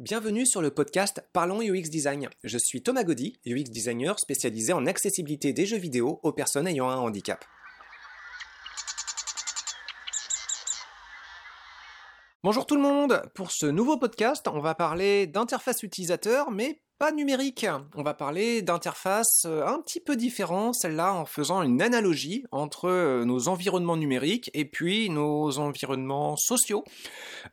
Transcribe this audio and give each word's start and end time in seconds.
Bienvenue 0.00 0.46
sur 0.46 0.62
le 0.62 0.70
podcast 0.70 1.22
Parlons 1.34 1.60
UX 1.60 1.90
Design. 1.90 2.30
Je 2.42 2.56
suis 2.56 2.82
Thomas 2.82 3.04
Gaudy, 3.04 3.38
UX 3.44 3.64
designer 3.64 4.18
spécialisé 4.18 4.72
en 4.72 4.86
accessibilité 4.86 5.52
des 5.52 5.66
jeux 5.66 5.76
vidéo 5.76 6.20
aux 6.22 6.32
personnes 6.32 6.66
ayant 6.66 6.88
un 6.88 6.96
handicap. 6.96 7.44
Bonjour 12.42 12.64
tout 12.64 12.76
le 12.76 12.80
monde 12.80 13.20
Pour 13.34 13.50
ce 13.50 13.66
nouveau 13.66 13.98
podcast, 13.98 14.48
on 14.48 14.60
va 14.60 14.74
parler 14.74 15.26
d'interface 15.26 15.82
utilisateur, 15.82 16.50
mais 16.50 16.80
pas 17.00 17.12
numérique. 17.12 17.66
On 17.94 18.02
va 18.02 18.12
parler 18.12 18.60
d'interfaces 18.60 19.44
euh, 19.46 19.66
un 19.66 19.80
petit 19.80 20.00
peu 20.00 20.16
différentes, 20.16 20.74
celle-là 20.74 21.14
en 21.14 21.24
faisant 21.24 21.62
une 21.62 21.80
analogie 21.80 22.44
entre 22.52 22.90
euh, 22.90 23.24
nos 23.24 23.48
environnements 23.48 23.96
numériques 23.96 24.50
et 24.52 24.66
puis 24.66 25.08
nos 25.08 25.58
environnements 25.58 26.36
sociaux. 26.36 26.84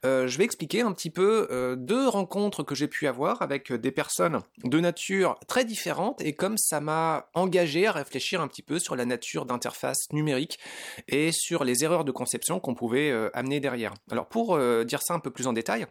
Euh, 0.03 0.27
je 0.27 0.37
vais 0.37 0.43
expliquer 0.43 0.81
un 0.81 0.91
petit 0.91 1.09
peu 1.09 1.77
deux 1.77 2.09
rencontres 2.09 2.61
que 2.63 2.75
j'ai 2.75 2.89
pu 2.89 3.07
avoir 3.07 3.41
avec 3.41 3.71
des 3.71 3.91
personnes 3.91 4.41
de 4.65 4.81
nature 4.81 5.39
très 5.47 5.63
différentes 5.63 6.19
et 6.19 6.33
comme 6.33 6.57
ça 6.57 6.81
m'a 6.81 7.29
engagé 7.33 7.87
à 7.87 7.93
réfléchir 7.93 8.41
un 8.41 8.49
petit 8.49 8.63
peu 8.63 8.79
sur 8.79 8.97
la 8.97 9.05
nature 9.05 9.45
d'interface 9.45 10.11
numérique 10.11 10.59
et 11.07 11.31
sur 11.31 11.63
les 11.63 11.85
erreurs 11.85 12.03
de 12.03 12.11
conception 12.11 12.59
qu'on 12.59 12.75
pouvait 12.75 13.13
amener 13.33 13.61
derrière. 13.61 13.93
Alors 14.11 14.27
pour 14.27 14.59
dire 14.83 15.01
ça 15.01 15.13
un 15.13 15.19
peu 15.19 15.31
plus 15.31 15.47
en 15.47 15.53
détail, 15.53 15.87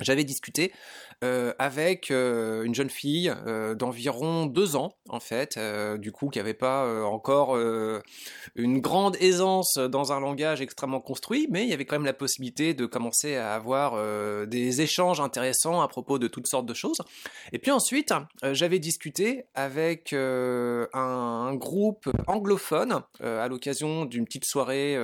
j'avais 0.00 0.24
discuté 0.24 0.72
euh, 1.22 1.52
avec 1.58 2.10
euh, 2.10 2.64
une 2.64 2.74
jeune 2.74 2.90
fille 2.90 3.32
euh, 3.46 3.74
d'environ 3.74 4.46
deux 4.46 4.76
ans 4.76 4.96
en 5.08 5.20
fait, 5.20 5.58
du 5.98 6.12
coup 6.12 6.28
qui 6.28 6.38
n'avait 6.38 6.54
pas 6.54 7.04
encore 7.04 7.56
une 8.56 8.80
grande 8.80 9.16
aisance 9.20 9.74
dans 9.76 10.12
un 10.12 10.20
langage 10.20 10.60
extrêmement 10.60 11.00
construit, 11.00 11.46
mais 11.50 11.64
il 11.64 11.68
y 11.68 11.72
avait 11.72 11.84
quand 11.84 11.96
même 11.96 12.06
la 12.06 12.14
possibilité 12.14 12.74
de 12.74 12.86
commencer 12.86 13.36
à 13.36 13.54
avoir 13.54 13.98
des 14.46 14.80
échanges 14.80 15.20
intéressants 15.20 15.82
à 15.82 15.88
propos 15.88 16.18
de 16.18 16.26
toutes 16.26 16.46
sortes 16.46 16.66
de 16.66 16.74
choses. 16.74 16.98
Et 17.52 17.58
puis 17.58 17.70
ensuite, 17.70 18.12
j'avais 18.42 18.78
discuté 18.78 19.44
avec 19.54 20.12
un, 20.12 20.88
un, 20.92 21.54
groupe 21.54 22.08
anglophone 22.26 23.02
à 23.20 23.46
l'occasion 23.48 24.06
d'une 24.06 24.24
petite 24.24 24.46
soirée 24.46 24.96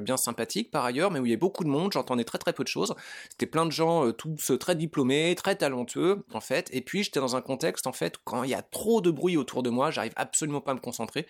bien 0.00 0.16
sympathique 0.18 0.70
par 0.70 0.84
ailleurs, 0.84 1.10
mais 1.10 1.18
où 1.18 1.26
il 1.26 1.30
y 1.30 1.32
avait 1.32 1.38
beaucoup 1.38 1.64
de 1.64 1.70
monde, 1.70 1.92
j'entendais 1.92 2.24
très 2.24 2.38
très 2.38 2.52
peu 2.52 2.62
de 2.62 2.68
choses. 2.68 2.94
C'était 3.30 3.46
plein 3.46 3.66
de 3.66 3.72
gens 3.72 4.11
tous 4.12 4.52
très 4.58 4.76
diplômés, 4.76 5.34
très 5.34 5.56
talentueux, 5.56 6.24
en 6.32 6.40
fait. 6.40 6.68
Et 6.72 6.80
puis, 6.80 7.02
j'étais 7.02 7.20
dans 7.20 7.36
un 7.36 7.40
contexte, 7.40 7.86
en 7.86 7.92
fait, 7.92 8.16
quand 8.24 8.44
il 8.44 8.50
y 8.50 8.54
a 8.54 8.62
trop 8.62 9.00
de 9.00 9.10
bruit 9.10 9.36
autour 9.36 9.62
de 9.62 9.70
moi, 9.70 9.90
j'arrive 9.90 10.12
absolument 10.16 10.60
pas 10.60 10.72
à 10.72 10.74
me 10.74 10.80
concentrer. 10.80 11.26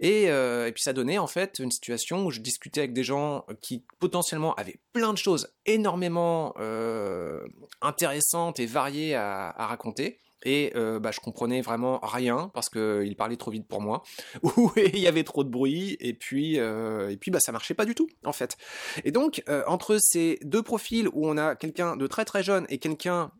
Et, 0.00 0.30
euh, 0.30 0.70
puis, 0.72 0.82
ça 0.82 0.92
donnait, 0.92 1.18
en 1.18 1.26
fait, 1.26 1.58
une 1.58 1.70
situation 1.70 2.24
où 2.26 2.30
je 2.30 2.40
discutais 2.40 2.80
avec 2.80 2.92
des 2.92 3.04
gens 3.04 3.44
qui, 3.62 3.84
potentiellement, 3.98 4.54
avaient 4.54 4.80
plein 4.92 5.12
de 5.12 5.18
choses 5.18 5.48
énormément 5.64 6.54
euh, 6.58 7.40
intéressantes 7.80 8.60
et 8.60 8.66
variées 8.66 9.14
à, 9.14 9.54
raconter 9.58 10.20
et 10.46 10.72
euh, 10.76 10.98
bah, 10.98 11.10
je 11.12 11.20
comprenais 11.20 11.60
vraiment 11.60 11.98
rien 12.02 12.50
parce 12.54 12.70
qu'il 12.70 13.14
parlait 13.16 13.36
trop 13.36 13.50
vite 13.50 13.66
pour 13.66 13.82
moi, 13.82 14.02
ou 14.42 14.70
il 14.76 14.98
y 14.98 15.08
avait 15.08 15.24
trop 15.24 15.44
de 15.44 15.50
bruit, 15.50 15.96
et 16.00 16.14
puis, 16.14 16.56
et 16.56 17.16
puis 17.20 17.30
bah, 17.30 17.40
ça 17.40 17.52
marchait 17.52 17.74
pas 17.74 17.84
du 17.84 17.94
tout, 17.94 18.08
en 18.24 18.32
fait. 18.32 18.56
Et 19.04 19.10
donc, 19.10 19.42
entre 19.66 19.98
ces 20.00 20.38
deux 20.42 20.62
profils 20.62 21.08
où 21.08 21.28
on 21.28 21.36
a 21.36 21.56
quelqu'un 21.56 21.96
de 21.96 22.06
très 22.06 22.24
très 22.24 22.42
jeune 22.42 22.66
et 22.68 22.78
quelqu'un 22.78 23.32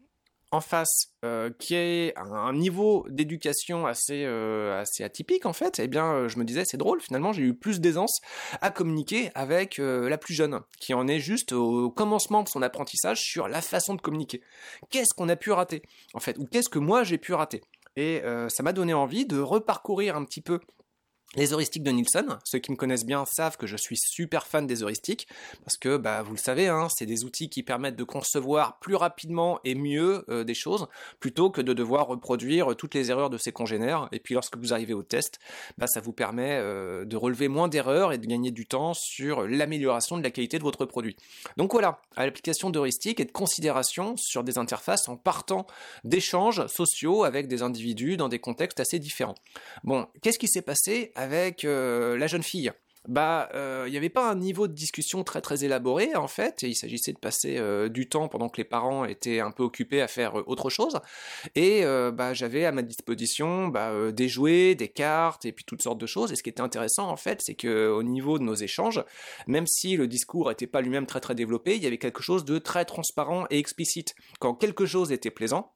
en 0.57 0.61
face 0.61 1.12
euh, 1.25 1.51
qui 1.59 1.75
est 1.75 2.15
un, 2.17 2.53
niveau 2.53 3.07
d'éducation 3.09 3.87
assez 3.87 4.25
euh, 4.25 4.81
assez 4.81 5.05
atypique 5.05 5.47
en 5.47 5.53
fait, 5.53 5.79
eh 5.79 5.87
bien 5.87 6.07
euh, 6.07 6.29
je 6.29 6.39
me 6.39 6.45
disais 6.45 6.65
c'est 6.65 6.77
drôle 6.77 7.01
finalement 7.01 7.33
j'ai 7.33 7.43
eu 7.43 7.55
plus 7.55 7.81
d'aisance 7.81 8.21
à 8.61 8.71
communiquer 8.71 9.31
avec 9.34 9.79
la 9.79 10.19
plus 10.19 10.34
jeune 10.34 10.61
qui 10.81 10.95
en 10.95 11.07
est 11.07 11.21
juste 11.21 11.53
au 11.53 11.91
commencement 11.91 12.43
de 12.43 12.49
son 12.49 12.62
apprentissage 12.62 13.21
sur 13.21 13.49
la 13.49 13.61
façon 13.61 13.95
de 13.95 14.01
communiquer. 14.01 14.41
Qu'est-ce 14.91 15.15
qu'on 15.15 15.29
a 15.29 15.37
pu 15.37 15.51
rater 15.51 15.83
en 16.15 16.21
fait? 16.21 16.39
Ou 16.39 16.47
qu'est-ce 16.47 16.69
que 16.69 16.79
moi 16.79 17.05
j'ai 17.05 17.19
pu 17.19 17.34
rater? 17.34 17.62
Et 17.97 18.23
ça 18.49 18.62
m'a 18.62 18.73
donné 18.73 18.95
envie 18.95 19.27
de 19.27 19.39
reparcourir 19.39 20.17
un 20.17 20.25
petit 20.25 20.41
peu 20.41 20.61
les 21.37 21.53
heuristiques 21.53 21.83
de 21.83 21.91
Nielsen, 21.91 22.39
ceux 22.45 22.59
qui 22.59 22.71
me 22.72 22.77
connaissent 22.77 23.05
bien 23.05 23.25
savent 23.27 23.56
que 23.56 23.66
je 23.66 23.77
suis 23.77 23.97
super 23.97 24.47
fan 24.47 24.66
des 24.66 24.83
heuristiques, 24.83 25.28
parce 25.65 25.77
que 25.77 25.99
bah, 25.99 26.22
vous 26.22 26.33
le 26.33 26.38
savez, 26.38 26.69
hein, 26.69 26.88
c'est 26.88 27.06
des 27.06 27.25
outils 27.25 27.50
qui 27.50 27.62
permettent 27.62 27.97
de 27.97 28.05
concevoir 28.05 28.78
plus 28.78 28.94
rapidement 28.94 29.60
et 29.65 29.75
mieux 29.75 30.25
euh, 30.31 30.44
des 30.44 30.55
choses, 30.55 30.88
plutôt 31.21 31.50
que 31.50 31.60
de 31.60 31.75
devoir 31.75 32.06
reproduire 32.06 32.75
toutes 32.77 32.94
les 32.94 33.10
erreurs 33.10 33.31
de 33.31 33.37
ses 33.38 33.53
congénères, 33.53 34.09
et 34.12 34.19
puis 34.19 34.34
lorsque 34.34 34.56
vous 34.56 34.72
arrivez 34.72 34.94
au 34.94 35.03
test, 35.03 35.38
bah, 35.77 35.87
ça 35.87 36.00
vous 36.00 36.12
permet 36.12 36.53
euh, 36.53 37.05
de 37.05 37.16
relever 37.16 37.49
moins 37.49 37.69
d'erreurs 37.69 38.12
et 38.12 38.19
de 38.19 38.27
gagner 38.27 38.50
du 38.50 38.66
temps 38.66 38.94
sur 38.94 39.47
l'amélioration 39.47 40.16
de 40.16 40.22
la 40.22 40.31
qualité 40.31 40.59
de 40.59 40.62
votre 40.62 40.87
produit. 40.87 41.16
Donc 41.59 41.72
voilà, 41.72 42.00
à 42.16 42.25
l'application 42.25 42.71
d'heuristiques 42.71 43.21
et 43.21 43.27
de 43.27 43.33
considération 43.33 44.16
sur 44.16 44.43
des 44.43 44.56
interfaces 44.56 45.09
en 45.09 45.16
partant 45.16 45.66
d'échanges 46.05 46.66
sociaux 46.66 47.25
avec 47.25 47.47
des 47.47 47.62
individus 47.62 48.16
dans 48.16 48.28
des 48.28 48.39
contextes 48.39 48.81
assez 48.81 48.99
différents. 48.99 49.34
Bon, 49.84 50.06
qu'est-ce 50.22 50.39
qui 50.39 50.49
s'est 50.49 50.62
passé 50.62 51.12
avec 51.15 51.25
euh, 51.64 52.16
la 52.19 52.26
jeune 52.26 52.42
fille 52.42 52.72
bah, 53.09 53.48
euh, 53.54 53.84
il 53.87 53.92
n'y 53.92 53.97
avait 53.97 54.09
pas 54.09 54.28
un 54.28 54.34
niveau 54.34 54.66
de 54.66 54.72
discussion 54.72 55.22
très 55.22 55.41
très 55.41 55.64
élaboré 55.64 56.16
en 56.16 56.26
fait, 56.26 56.62
il 56.62 56.75
s'agissait 56.75 57.12
de 57.12 57.19
passer 57.19 57.56
euh, 57.56 57.88
du 57.88 58.09
temps 58.09 58.26
pendant 58.26 58.48
que 58.48 58.56
les 58.56 58.64
parents 58.64 59.04
étaient 59.04 59.38
un 59.38 59.53
peu 59.53 59.62
occupés 59.62 60.03
à 60.03 60.09
faire 60.09 60.34
autre 60.48 60.70
chose, 60.70 60.98
et 61.54 61.84
bah, 61.84 62.34
j'avais 62.34 62.65
à 62.65 62.72
ma 62.72 62.82
disposition 62.82 63.69
bah, 63.69 64.10
des 64.10 64.28
jouets, 64.28 64.75
des 64.75 64.88
cartes, 64.88 65.44
et 65.44 65.53
puis 65.53 65.65
toutes 65.65 65.82
sortes 65.82 66.00
de 66.00 66.06
choses, 66.06 66.32
et 66.32 66.34
ce 66.34 66.42
qui 66.42 66.50
était 66.50 66.62
intéressant 66.62 67.09
en 67.09 67.16
fait, 67.16 67.42
c'est 67.42 67.54
que 67.54 67.88
au 67.88 68.03
niveau 68.03 68.41
de 68.41 68.42
nos 68.42 68.56
échanges, 68.56 69.04
même 69.47 69.69
si 69.69 69.97
le 69.97 70.09
discours 70.09 70.48
n'était 70.48 70.66
pas 70.66 70.81
lui-même 70.81 71.06
très 71.06 71.20
très 71.20 71.36
développé, 71.36 71.76
il 71.76 71.84
y 71.84 71.86
avait 71.86 71.98
quelque 71.98 72.25
chose 72.25 72.44
de 72.44 72.59
très 72.59 72.84
transparent 72.84 73.47
et 73.50 73.59
explicite. 73.60 74.16
Quand 74.41 74.54
quelque 74.54 74.84
chose 74.84 75.12
était 75.12 75.31
plaisant, 75.31 75.72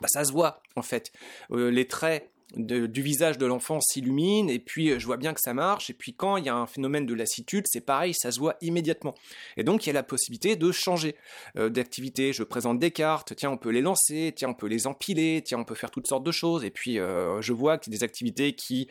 bah, 0.00 0.06
ça 0.06 0.24
se 0.24 0.30
voit 0.30 0.62
en 0.76 0.82
fait. 0.82 1.10
les 1.50 1.88
traits 1.88 2.30
du 2.54 3.02
visage 3.02 3.38
de 3.38 3.46
l'enfant 3.46 3.80
s'illumine 3.80 4.48
et 4.48 4.58
puis 4.58 4.90
euh, 4.90 4.98
je 4.98 5.06
vois 5.06 5.16
bien 5.16 5.34
que 5.34 5.40
ça 5.40 5.52
marche. 5.52 5.90
Et 5.90 5.94
puis 5.94 6.14
quand 6.14 6.36
il 6.36 6.44
y 6.44 6.48
a 6.48 6.54
un 6.54 6.66
phénomène 6.66 7.04
de 7.04 7.14
lassitude 7.14 7.64
c'est 7.66 7.80
pareil 7.80 8.14
ça 8.14 8.30
se 8.30 8.38
voit 8.38 8.56
immédiatement. 8.60 9.14
Et 9.56 9.64
donc 9.64 9.84
il 9.84 9.88
y 9.88 9.90
a 9.90 9.94
la 9.94 10.02
possibilité 10.02 10.56
de 10.56 10.70
changer 10.70 11.16
euh, 11.56 11.68
d'activité. 11.68 12.32
Je 12.32 12.44
présente 12.44 12.78
des 12.78 12.92
cartes. 12.92 13.34
Tiens 13.36 13.50
on 13.50 13.56
peut 13.56 13.70
les 13.70 13.80
lancer. 13.82 14.32
Tiens 14.36 14.50
on 14.50 14.54
peut 14.54 14.68
les 14.68 14.86
empiler. 14.86 15.42
Tiens 15.44 15.58
on 15.58 15.64
peut 15.64 15.74
faire 15.74 15.90
toutes 15.90 16.06
sortes 16.06 16.24
de 16.24 16.32
choses. 16.32 16.64
Et 16.64 16.70
puis 16.70 16.98
euh, 16.98 17.40
je 17.42 17.52
vois 17.52 17.74
a 17.74 17.80
des 17.86 18.04
activités 18.04 18.54
qui 18.54 18.88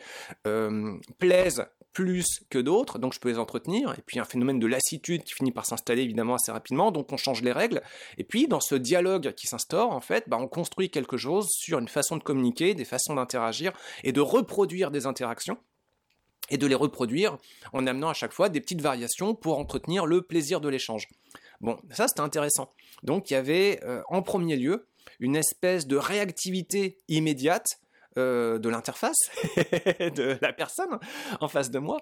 plaisent 1.18 1.64
plus 1.96 2.42
que 2.50 2.58
d'autres, 2.58 2.98
donc 2.98 3.14
je 3.14 3.20
peux 3.20 3.30
les 3.30 3.38
entretenir, 3.38 3.94
et 3.96 4.02
puis 4.04 4.18
un 4.18 4.26
phénomène 4.26 4.58
de 4.58 4.66
lassitude 4.66 5.24
qui 5.24 5.32
finit 5.32 5.50
par 5.50 5.64
s'installer 5.64 6.02
évidemment 6.02 6.34
assez 6.34 6.52
rapidement, 6.52 6.92
donc 6.92 7.10
on 7.10 7.16
change 7.16 7.40
les 7.40 7.52
règles, 7.52 7.80
et 8.18 8.24
puis 8.24 8.48
dans 8.48 8.60
ce 8.60 8.74
dialogue 8.74 9.32
qui 9.32 9.46
s'instaure, 9.46 9.92
en 9.92 10.02
fait, 10.02 10.28
bah, 10.28 10.36
on 10.38 10.46
construit 10.46 10.90
quelque 10.90 11.16
chose 11.16 11.48
sur 11.48 11.78
une 11.78 11.88
façon 11.88 12.18
de 12.18 12.22
communiquer, 12.22 12.74
des 12.74 12.84
façons 12.84 13.14
d'interagir, 13.14 13.72
et 14.04 14.12
de 14.12 14.20
reproduire 14.20 14.90
des 14.90 15.06
interactions, 15.06 15.56
et 16.50 16.58
de 16.58 16.66
les 16.66 16.74
reproduire 16.74 17.38
en 17.72 17.86
amenant 17.86 18.10
à 18.10 18.14
chaque 18.14 18.34
fois 18.34 18.50
des 18.50 18.60
petites 18.60 18.82
variations 18.82 19.34
pour 19.34 19.58
entretenir 19.58 20.04
le 20.04 20.20
plaisir 20.20 20.60
de 20.60 20.68
l'échange. 20.68 21.08
Bon, 21.62 21.78
ça 21.92 22.08
c'était 22.08 22.20
intéressant. 22.20 22.74
Donc 23.04 23.30
il 23.30 23.32
y 23.32 23.36
avait 23.36 23.80
euh, 23.84 24.02
en 24.08 24.20
premier 24.20 24.56
lieu 24.56 24.86
une 25.18 25.34
espèce 25.34 25.86
de 25.86 25.96
réactivité 25.96 26.98
immédiate 27.08 27.80
euh, 28.18 28.58
de 28.58 28.70
l'interface 28.70 29.30
de 29.56 30.38
la 30.40 30.52
personne 30.54 30.98
en 31.40 31.48
face 31.48 31.70
de 31.70 31.78
moi, 31.78 31.98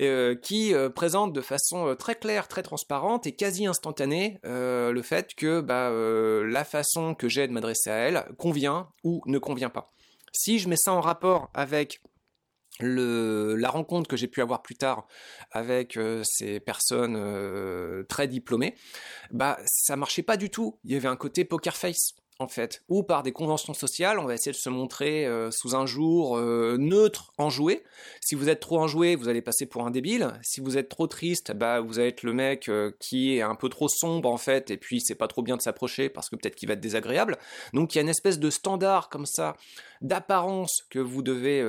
euh, 0.00 0.36
qui 0.36 0.72
euh, 0.72 0.90
présente 0.90 1.32
de 1.32 1.40
façon 1.40 1.96
très 1.98 2.14
claire, 2.14 2.46
très 2.46 2.62
transparente 2.62 3.26
et 3.26 3.32
quasi 3.32 3.66
instantanée 3.66 4.38
le 4.44 5.02
fait 5.02 5.34
que 5.34 5.60
bah, 5.60 5.90
la 5.90 6.64
façon 6.64 7.14
que 7.14 7.28
j'ai 7.28 7.48
de 7.48 7.52
m'adresser 7.52 7.90
à 7.90 7.96
elle 7.96 8.24
convient 8.38 8.88
ou 9.02 9.22
ne 9.26 9.38
convient 9.38 9.70
pas. 9.70 9.92
Si 10.32 10.58
je 10.58 10.68
mets 10.68 10.76
ça 10.76 10.92
en 10.92 11.00
rapport 11.00 11.50
avec 11.54 12.00
la 12.80 13.68
rencontre 13.68 14.08
que 14.08 14.16
j'ai 14.16 14.28
pu 14.28 14.42
avoir 14.42 14.62
plus 14.62 14.76
tard 14.76 15.06
avec 15.50 15.98
ces 16.22 16.60
personnes 16.60 18.04
très 18.08 18.28
diplômées, 18.28 18.76
bah 19.30 19.58
ça 19.66 19.96
marchait 19.96 20.22
pas 20.22 20.36
du 20.36 20.50
tout. 20.50 20.78
Il 20.84 20.92
y 20.92 20.96
avait 20.96 21.08
un 21.08 21.16
côté 21.16 21.44
poker 21.44 21.76
face 21.76 22.14
en 22.38 22.48
fait, 22.48 22.82
ou 22.88 23.02
par 23.02 23.22
des 23.22 23.32
conventions 23.32 23.72
sociales, 23.72 24.18
on 24.18 24.26
va 24.26 24.34
essayer 24.34 24.52
de 24.52 24.56
se 24.56 24.68
montrer 24.68 25.26
euh, 25.26 25.50
sous 25.50 25.74
un 25.74 25.86
jour 25.86 26.36
euh, 26.36 26.76
neutre, 26.78 27.32
enjoué. 27.38 27.82
Si 28.20 28.34
vous 28.34 28.50
êtes 28.50 28.60
trop 28.60 28.78
enjoué, 28.78 29.16
vous 29.16 29.28
allez 29.28 29.40
passer 29.40 29.64
pour 29.64 29.86
un 29.86 29.90
débile. 29.90 30.32
Si 30.42 30.60
vous 30.60 30.76
êtes 30.76 30.90
trop 30.90 31.06
triste, 31.06 31.52
bah 31.52 31.80
vous 31.80 31.98
allez 31.98 32.08
être 32.08 32.24
le 32.24 32.34
mec 32.34 32.68
euh, 32.68 32.92
qui 33.00 33.36
est 33.36 33.42
un 33.42 33.54
peu 33.54 33.70
trop 33.70 33.88
sombre 33.88 34.30
en 34.30 34.36
fait, 34.36 34.70
et 34.70 34.76
puis 34.76 35.00
c'est 35.00 35.14
pas 35.14 35.28
trop 35.28 35.42
bien 35.42 35.56
de 35.56 35.62
s'approcher 35.62 36.10
parce 36.10 36.28
que 36.28 36.36
peut-être 36.36 36.56
qu'il 36.56 36.68
va 36.68 36.74
être 36.74 36.80
désagréable. 36.80 37.38
Donc 37.72 37.94
il 37.94 37.98
y 37.98 38.00
a 38.00 38.02
une 38.02 38.08
espèce 38.10 38.38
de 38.38 38.50
standard 38.50 39.08
comme 39.08 39.26
ça 39.26 39.56
d'apparence 40.00 40.82
que 40.90 40.98
vous 40.98 41.22
devez 41.22 41.60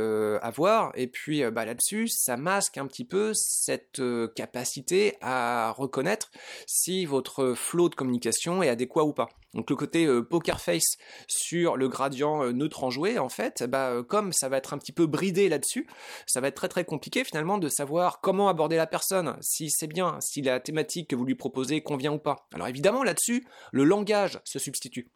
avoir, 0.42 0.92
et 0.96 1.08
puis 1.08 1.44
bah, 1.52 1.66
là-dessus, 1.66 2.08
ça 2.08 2.38
masque 2.38 2.78
un 2.78 2.88
petit 2.88 3.06
peu 3.06 3.32
cette 3.34 4.02
capacité 4.36 5.16
à 5.22 5.74
reconnaître 5.78 6.32
si 6.66 7.06
votre 7.06 7.54
flot 7.54 7.90
de 7.90 7.96
communication 7.96 8.64
est 8.64 8.70
adéquat 8.70 9.04
ou 9.04 9.14
pas. 9.14 9.30
Donc 9.54 9.70
le 9.70 9.76
côté 9.76 10.06
euh, 10.06 10.22
poker 10.22 10.60
face 10.60 10.98
sur 11.28 11.78
le 11.78 11.88
gradient 11.88 12.44
euh, 12.44 12.52
neutre 12.52 12.84
en 12.84 12.90
jouet, 12.90 13.18
en 13.18 13.30
fait, 13.30 13.64
bah, 13.64 13.90
euh, 13.90 14.04
comme 14.04 14.34
ça 14.34 14.50
va 14.50 14.58
être 14.58 14.74
un 14.74 14.78
petit 14.78 14.92
peu 14.92 15.08
bridé 15.08 15.50
là-dessus, 15.50 15.88
ça 16.28 16.42
va 16.42 16.50
être 16.50 16.56
très 16.56 16.68
très 16.68 16.86
compliqué 16.86 17.24
finalement 17.24 17.58
de 17.58 17.70
savoir 17.70 18.20
comment 18.22 18.50
aborder 18.50 18.76
la 18.76 18.88
personne, 18.88 19.36
si 19.42 19.70
c'est 19.70 19.88
bien, 19.88 20.18
si 20.22 20.42
la 20.42 20.60
thématique 20.60 21.10
que 21.10 21.16
vous 21.16 21.26
lui 21.26 21.36
proposez 21.36 21.82
convient 21.82 22.14
ou 22.14 22.20
pas. 22.20 22.48
Alors 22.54 22.68
évidemment 22.68 23.04
là-dessus, 23.04 23.48
le 23.72 23.84
langage 23.84 24.40
se 24.44 24.60
substitue. 24.60 25.10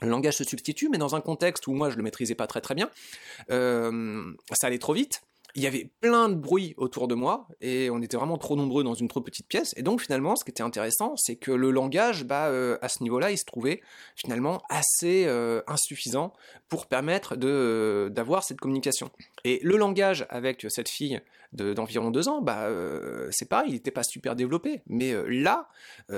Le 0.00 0.08
langage 0.08 0.36
se 0.36 0.44
substitue, 0.44 0.88
mais 0.88 0.98
dans 0.98 1.14
un 1.14 1.20
contexte 1.20 1.66
où 1.66 1.72
moi 1.72 1.90
je 1.90 1.96
le 1.96 2.02
maîtrisais 2.02 2.34
pas 2.34 2.46
très 2.46 2.60
très 2.60 2.74
bien, 2.74 2.90
ça 3.48 4.66
allait 4.66 4.78
trop 4.78 4.94
vite 4.94 5.22
il 5.54 5.62
y 5.62 5.66
avait 5.66 5.90
plein 6.00 6.28
de 6.28 6.34
bruit 6.34 6.74
autour 6.76 7.08
de 7.08 7.14
moi 7.14 7.48
et 7.60 7.90
on 7.90 8.00
était 8.02 8.16
vraiment 8.16 8.38
trop 8.38 8.54
nombreux 8.54 8.84
dans 8.84 8.94
une 8.94 9.08
trop 9.08 9.20
petite 9.20 9.48
pièce. 9.48 9.74
Et 9.76 9.82
donc 9.82 10.00
finalement, 10.00 10.36
ce 10.36 10.44
qui 10.44 10.50
était 10.50 10.62
intéressant, 10.62 11.14
c'est 11.16 11.36
que 11.36 11.50
le 11.50 11.70
langage, 11.70 12.24
bah, 12.24 12.46
euh, 12.46 12.78
à 12.82 12.88
ce 12.88 13.02
niveau-là, 13.02 13.30
il 13.30 13.38
se 13.38 13.44
trouvait 13.44 13.80
finalement 14.14 14.62
assez 14.68 15.24
euh, 15.26 15.62
insuffisant 15.66 16.32
pour 16.68 16.86
permettre 16.86 17.36
euh, 17.42 18.08
d'avoir 18.10 18.44
cette 18.44 18.60
communication. 18.60 19.10
Et 19.44 19.58
le 19.62 19.76
langage 19.76 20.26
avec 20.28 20.66
cette 20.68 20.88
fille 20.88 21.20
d'environ 21.52 22.10
deux 22.10 22.28
ans, 22.28 22.42
bah, 22.42 22.68
c'est 23.30 23.48
pareil, 23.48 23.70
il 23.70 23.72
n'était 23.72 23.90
pas 23.90 24.02
super 24.02 24.36
développé. 24.36 24.82
Mais 24.86 25.14
là, 25.28 25.70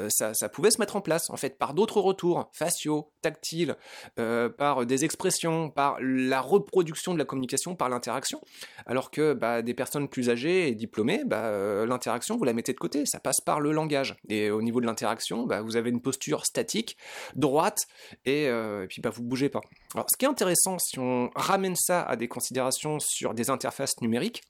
ça, 0.09 0.35
ça, 0.35 0.49
pouvait 0.49 0.73
se 0.73 0.81
mettre 0.81 0.97
en 0.97 1.01
place, 1.01 1.31
en 1.31 1.37
fait, 1.37 1.57
par 1.57 1.73
d'autres 1.73 2.01
retours, 2.01 2.51
faciaux, 2.53 3.13
tactiles, 3.21 3.77
par 4.17 4.87
des 4.87 5.05
expressions, 5.05 5.71
par 5.71 5.97
la 6.01 6.41
reproduction 6.41 7.15
de 7.15 7.19
la 7.19 7.25
communication, 7.25 7.75
par 7.75 7.89
l'interaction. 7.89 8.41
Alors 8.87 9.11
que 9.11 9.35
bah, 9.35 9.63
des 9.63 9.75
personnes 9.75 10.09
plus 10.09 10.31
âgées 10.31 10.69
et 10.69 10.75
diplômées, 10.75 11.23
bah, 11.25 11.45
euh, 11.47 11.87
l'interaction, 11.87 12.37
vous 12.37 12.45
la 12.45 12.53
mettez 12.53 12.73
de 12.73 12.79
côté, 12.79 13.07
ça 13.07 13.21
passe 13.21 13.41
par 13.41 13.61
le 13.61 13.73
langage. 13.73 14.17
Et 14.29 14.51
au 14.51 14.63
niveau 14.63 14.81
de 14.81 14.87
l'interaction, 14.87 15.45
bah, 15.45 15.63
vous 15.63 15.77
avez 15.77 15.91
une 15.91 16.03
posture 16.03 16.45
statique, 16.45 16.97
droite, 17.35 17.87
et, 18.25 18.49
euh, 18.49 18.87
puis 18.89 19.03
vous 19.03 19.23
ne 19.23 19.29
bougez 19.29 19.49
pas. 19.49 19.61
Alors, 19.95 20.07
ce 20.11 20.17
qui 20.17 20.25
est 20.25 20.29
intéressant, 20.29 20.79
si 20.79 20.99
on 20.99 21.31
ramène 21.35 21.77
ça 21.77 22.03
à 22.03 22.17
des 22.17 22.29
considérations 22.29 22.99
sur 23.01 23.35
des 23.35 23.51
interfaces 23.51 24.01
numériques, 24.01 24.43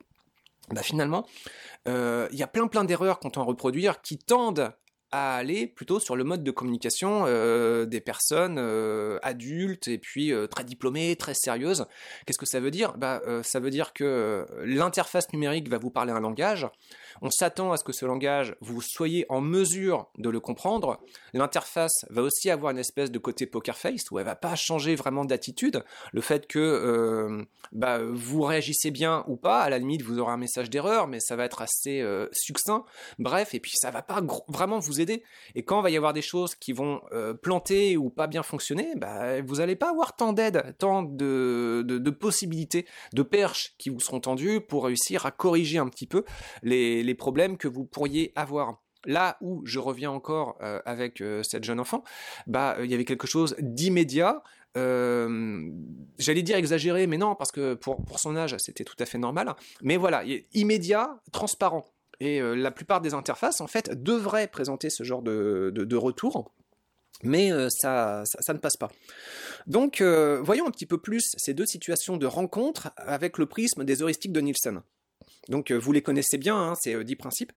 finalement, 0.82 1.26
euh, 1.88 2.28
il 2.32 2.38
y 2.38 2.42
a 2.42 2.46
plein 2.46 2.68
plein 2.68 2.84
d'erreurs 2.84 3.18
qu'on 3.18 3.30
tend 3.30 3.42
à 3.42 3.44
reproduire 3.44 4.02
qui 4.02 4.18
tendent 4.18 4.72
à 5.12 5.36
aller 5.36 5.66
plutôt 5.66 5.98
sur 5.98 6.14
le 6.14 6.24
mode 6.24 6.44
de 6.44 6.50
communication 6.50 7.24
euh, 7.26 7.84
des 7.84 8.00
personnes 8.00 8.56
euh, 8.58 9.18
adultes 9.22 9.88
et 9.88 9.98
puis 9.98 10.32
euh, 10.32 10.46
très 10.46 10.62
diplômées, 10.64 11.16
très 11.16 11.34
sérieuses. 11.34 11.86
Qu'est-ce 12.26 12.38
que 12.38 12.46
ça 12.46 12.60
veut 12.60 12.70
dire? 12.70 12.96
Bah, 12.96 13.20
Ça 13.42 13.60
veut 13.60 13.70
dire 13.70 13.92
que 13.92 14.46
l'interface 14.64 15.32
numérique 15.32 15.68
va 15.68 15.78
vous 15.78 15.90
parler 15.90 16.12
un 16.12 16.20
langage, 16.20 16.66
on 17.22 17.30
s'attend 17.30 17.72
à 17.72 17.76
ce 17.76 17.84
que 17.84 17.92
ce 17.92 18.06
langage, 18.06 18.56
vous 18.60 18.80
soyez 18.80 19.26
en 19.28 19.40
mesure 19.40 20.10
de 20.18 20.30
le 20.30 20.40
comprendre. 20.40 21.00
L'interface 21.32 22.04
va 22.10 22.22
aussi 22.22 22.50
avoir 22.50 22.72
une 22.72 22.78
espèce 22.78 23.10
de 23.10 23.18
côté 23.18 23.46
poker 23.46 23.76
face 23.76 24.10
où 24.10 24.18
elle 24.18 24.24
va 24.24 24.36
pas 24.36 24.56
changer 24.56 24.94
vraiment 24.94 25.24
d'attitude. 25.24 25.84
Le 26.12 26.20
fait 26.20 26.46
que 26.46 26.58
euh, 26.58 27.44
bah, 27.72 27.98
vous 28.02 28.42
réagissez 28.42 28.90
bien 28.90 29.24
ou 29.28 29.36
pas, 29.36 29.60
à 29.60 29.70
la 29.70 29.78
limite 29.78 30.02
vous 30.02 30.18
aurez 30.18 30.32
un 30.32 30.38
message 30.38 30.70
d'erreur, 30.70 31.06
mais 31.06 31.20
ça 31.20 31.36
va 31.36 31.44
être 31.44 31.62
assez 31.62 32.00
euh, 32.00 32.28
succinct. 32.32 32.84
Bref, 33.18 33.54
et 33.54 33.60
puis 33.60 33.72
ça 33.74 33.90
va 33.90 34.02
pas 34.02 34.22
vraiment 34.48 34.78
vous 34.78 35.00
aider. 35.00 35.22
Et 35.54 35.62
quand 35.62 35.80
il 35.80 35.82
va 35.82 35.90
y 35.90 35.96
avoir 35.96 36.12
des 36.12 36.22
choses 36.22 36.54
qui 36.54 36.72
vont 36.72 37.00
euh, 37.12 37.34
planter 37.34 37.96
ou 37.96 38.10
pas 38.10 38.26
bien 38.26 38.42
fonctionner, 38.42 38.94
bah, 38.96 39.40
vous 39.42 39.56
n'allez 39.56 39.76
pas 39.76 39.90
avoir 39.90 40.16
tant 40.16 40.32
d'aide, 40.32 40.74
tant 40.78 41.02
de, 41.02 42.10
possibilités, 42.10 42.86
de 43.12 43.22
perches 43.22 43.74
qui 43.78 43.90
vous 43.90 44.00
seront 44.00 44.20
tendues 44.20 44.60
pour 44.60 44.84
réussir 44.84 45.26
à 45.26 45.30
corriger 45.30 45.78
un 45.78 45.88
petit 45.88 46.06
peu 46.06 46.24
les 46.62 47.09
problèmes 47.14 47.56
que 47.56 47.68
vous 47.68 47.84
pourriez 47.84 48.32
avoir. 48.36 48.80
Là 49.06 49.38
où 49.40 49.62
je 49.64 49.78
reviens 49.78 50.10
encore 50.10 50.58
euh, 50.60 50.80
avec 50.84 51.22
euh, 51.22 51.42
cette 51.42 51.64
jeune 51.64 51.80
enfant, 51.80 52.04
bah 52.46 52.76
euh, 52.78 52.84
il 52.84 52.90
y 52.90 52.94
avait 52.94 53.06
quelque 53.06 53.26
chose 53.26 53.56
d'immédiat. 53.58 54.42
J'allais 54.74 56.42
dire 56.42 56.56
exagéré, 56.56 57.06
mais 57.06 57.16
non, 57.16 57.34
parce 57.34 57.50
que 57.50 57.74
pour, 57.74 58.04
son 58.16 58.36
âge, 58.36 58.54
c'était 58.58 58.84
tout 58.84 58.96
à 59.00 59.06
fait 59.06 59.18
normal. 59.18 59.54
Mais 59.82 59.96
voilà, 59.96 60.22
immédiat, 60.52 61.18
transparent. 61.32 61.86
Et 62.20 62.40
la 62.40 62.70
plupart 62.70 63.00
des 63.00 63.12
interfaces, 63.14 63.60
en 63.60 63.66
fait, 63.66 63.90
devraient 64.00 64.46
présenter 64.46 64.88
ce 64.88 65.02
genre 65.02 65.22
de, 65.22 65.72
de, 65.74 65.96
retour 65.96 66.52
mais 67.24 67.50
ça, 67.68 68.22
ça, 68.24 68.52
ne 68.54 68.58
passe 68.58 68.76
pas. 68.76 68.90
Donc, 69.66 70.00
voyons 70.02 70.68
un 70.68 70.70
petit 70.70 70.86
peu 70.86 70.98
plus 70.98 71.32
ces 71.36 71.52
deux 71.52 71.66
situations 71.66 72.16
de 72.16 72.26
rencontre 72.26 72.92
avec 72.96 73.38
le 73.38 73.46
prisme 73.46 73.82
des 73.82 74.02
heuristiques 74.02 74.32
de 74.32 74.40
Nielsen. 74.40 74.82
Donc 75.48 75.70
euh, 75.70 75.76
vous 75.76 75.92
les 75.92 76.02
connaissez 76.02 76.38
bien, 76.38 76.56
hein, 76.56 76.74
ces 76.74 77.02
10 77.02 77.12
euh, 77.12 77.16
principes. 77.16 77.52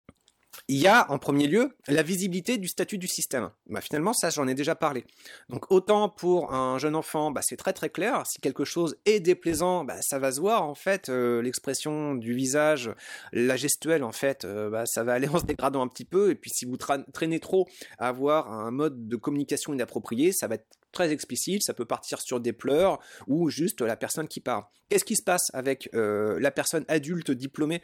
Il 0.68 0.78
y 0.78 0.86
a 0.86 1.10
en 1.10 1.18
premier 1.18 1.48
lieu 1.48 1.76
la 1.88 2.02
visibilité 2.02 2.58
du 2.58 2.68
statut 2.68 2.96
du 2.96 3.08
système. 3.08 3.50
Bah, 3.66 3.80
finalement, 3.80 4.12
ça 4.12 4.30
j'en 4.30 4.46
ai 4.46 4.54
déjà 4.54 4.76
parlé. 4.76 5.04
Donc 5.48 5.70
autant 5.70 6.08
pour 6.08 6.54
un 6.54 6.78
jeune 6.78 6.94
enfant, 6.94 7.32
bah, 7.32 7.40
c'est 7.42 7.56
très 7.56 7.72
très 7.72 7.90
clair. 7.90 8.22
Si 8.24 8.40
quelque 8.40 8.64
chose 8.64 8.96
est 9.04 9.18
déplaisant, 9.18 9.84
bah, 9.84 10.00
ça 10.00 10.20
va 10.20 10.30
se 10.30 10.40
voir 10.40 10.62
en 10.62 10.76
fait. 10.76 11.08
Euh, 11.08 11.42
l'expression 11.42 12.14
du 12.14 12.34
visage, 12.34 12.90
la 13.32 13.56
gestuelle 13.56 14.04
en 14.04 14.12
fait, 14.12 14.46
ça 14.84 15.02
va 15.02 15.14
aller 15.14 15.28
en 15.28 15.40
se 15.40 15.44
dégradant 15.44 15.82
un 15.82 15.88
petit 15.88 16.04
peu. 16.04 16.30
Et 16.30 16.34
puis 16.36 16.50
si 16.54 16.64
vous 16.64 16.76
traînez 16.76 17.40
trop 17.40 17.68
à 17.98 18.08
avoir 18.08 18.52
un 18.52 18.70
mode 18.70 19.08
de 19.08 19.16
communication 19.16 19.74
inapproprié, 19.74 20.32
ça 20.32 20.46
va 20.46 20.54
être 20.54 20.66
très 20.94 21.12
explicite, 21.12 21.62
ça 21.62 21.74
peut 21.74 21.84
partir 21.84 22.20
sur 22.20 22.40
des 22.40 22.54
pleurs 22.54 22.98
ou 23.26 23.50
juste 23.50 23.82
la 23.82 23.96
personne 23.96 24.28
qui 24.28 24.40
part. 24.40 24.70
Qu'est-ce 24.88 25.04
qui 25.04 25.16
se 25.16 25.22
passe 25.22 25.50
avec 25.54 25.88
euh, 25.94 26.38
la 26.40 26.50
personne 26.50 26.84
adulte 26.88 27.30
diplômée 27.30 27.82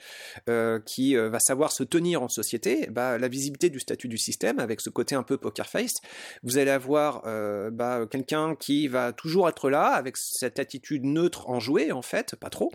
euh, 0.48 0.80
qui 0.80 1.16
euh, 1.16 1.30
va 1.30 1.40
savoir 1.40 1.72
se 1.72 1.82
tenir 1.82 2.22
en 2.22 2.28
société? 2.28 2.88
Bah, 2.90 3.18
La 3.18 3.28
visibilité 3.28 3.70
du 3.70 3.80
statut 3.80 4.08
du 4.08 4.18
système, 4.18 4.58
avec 4.58 4.80
ce 4.80 4.90
côté 4.90 5.14
un 5.14 5.22
peu 5.22 5.38
poker 5.38 5.66
face, 5.66 5.94
vous 6.42 6.58
allez 6.58 6.70
avoir 6.70 7.22
bah, 7.72 8.06
quelqu'un 8.10 8.54
qui 8.54 8.88
va 8.88 9.12
toujours 9.12 9.48
être 9.48 9.70
là, 9.70 9.86
avec 9.88 10.16
cette 10.16 10.58
attitude 10.58 11.04
neutre 11.04 11.48
en 11.48 11.58
jouet, 11.58 11.90
en 11.90 12.02
fait, 12.02 12.36
pas 12.36 12.50
trop, 12.50 12.70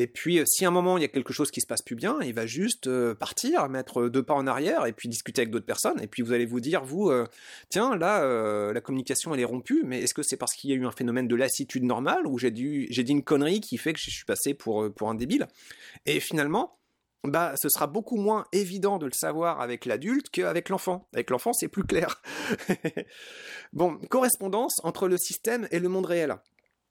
et 0.00 0.06
puis, 0.06 0.38
euh, 0.38 0.44
si 0.46 0.64
à 0.64 0.68
un 0.68 0.70
moment 0.70 0.96
il 0.96 1.00
y 1.00 1.04
a 1.04 1.08
quelque 1.08 1.32
chose 1.32 1.50
qui 1.50 1.60
se 1.60 1.66
passe 1.66 1.82
plus 1.82 1.96
bien, 1.96 2.18
il 2.22 2.32
va 2.32 2.46
juste 2.46 2.86
euh, 2.86 3.16
partir, 3.16 3.68
mettre 3.68 4.08
deux 4.08 4.22
pas 4.22 4.34
en 4.34 4.46
arrière, 4.46 4.86
et 4.86 4.92
puis 4.92 5.08
discuter 5.08 5.40
avec 5.40 5.50
d'autres 5.50 5.66
personnes. 5.66 6.00
Et 6.00 6.06
puis 6.06 6.22
vous 6.22 6.32
allez 6.32 6.46
vous 6.46 6.60
dire, 6.60 6.84
vous, 6.84 7.10
euh, 7.10 7.26
tiens, 7.68 7.96
là, 7.96 8.72
la 8.72 8.80
communication 8.80 9.34
elle 9.34 9.40
est 9.40 9.44
rompue, 9.44 9.82
mais 9.84 10.00
est-ce 10.00 10.14
que 10.14 10.22
c'est 10.22 10.36
parce 10.36 10.54
qu'il 10.54 10.70
y 10.70 10.72
a 10.72 10.76
eu 10.76 10.86
un 10.86 10.92
phénomène 10.92 11.26
de 11.26 11.34
lassitude 11.34 11.82
normale 11.82 12.28
ou 12.28 12.38
j'ai 12.38 12.52
dit 12.52 12.86
une 13.08 13.24
connerie 13.24 13.60
qui 13.60 13.76
fait 13.76 13.92
que 13.92 13.98
je 13.98 14.10
suis 14.10 14.24
passé 14.24 14.54
pour 14.54 14.92
pour 14.94 15.10
un 15.10 15.16
débile? 15.16 15.48
Et 16.06 16.20
finalement, 16.20 16.78
bah, 17.24 17.54
ce 17.60 17.68
sera 17.68 17.88
beaucoup 17.88 18.18
moins 18.18 18.44
évident 18.52 18.98
de 18.98 19.06
le 19.06 19.12
savoir 19.12 19.60
avec 19.60 19.84
l'adulte 19.84 20.30
qu'avec 20.30 20.68
l'enfant. 20.68 21.08
Avec 21.12 21.30
l'enfant, 21.30 21.52
c'est 21.52 21.66
plus 21.66 21.84
clair. 21.84 22.22
bon, 23.72 23.98
correspondance 24.10 24.76
entre 24.84 25.08
le 25.08 25.18
système 25.18 25.66
et 25.72 25.80
le 25.80 25.88
monde 25.88 26.06
réel 26.06 26.38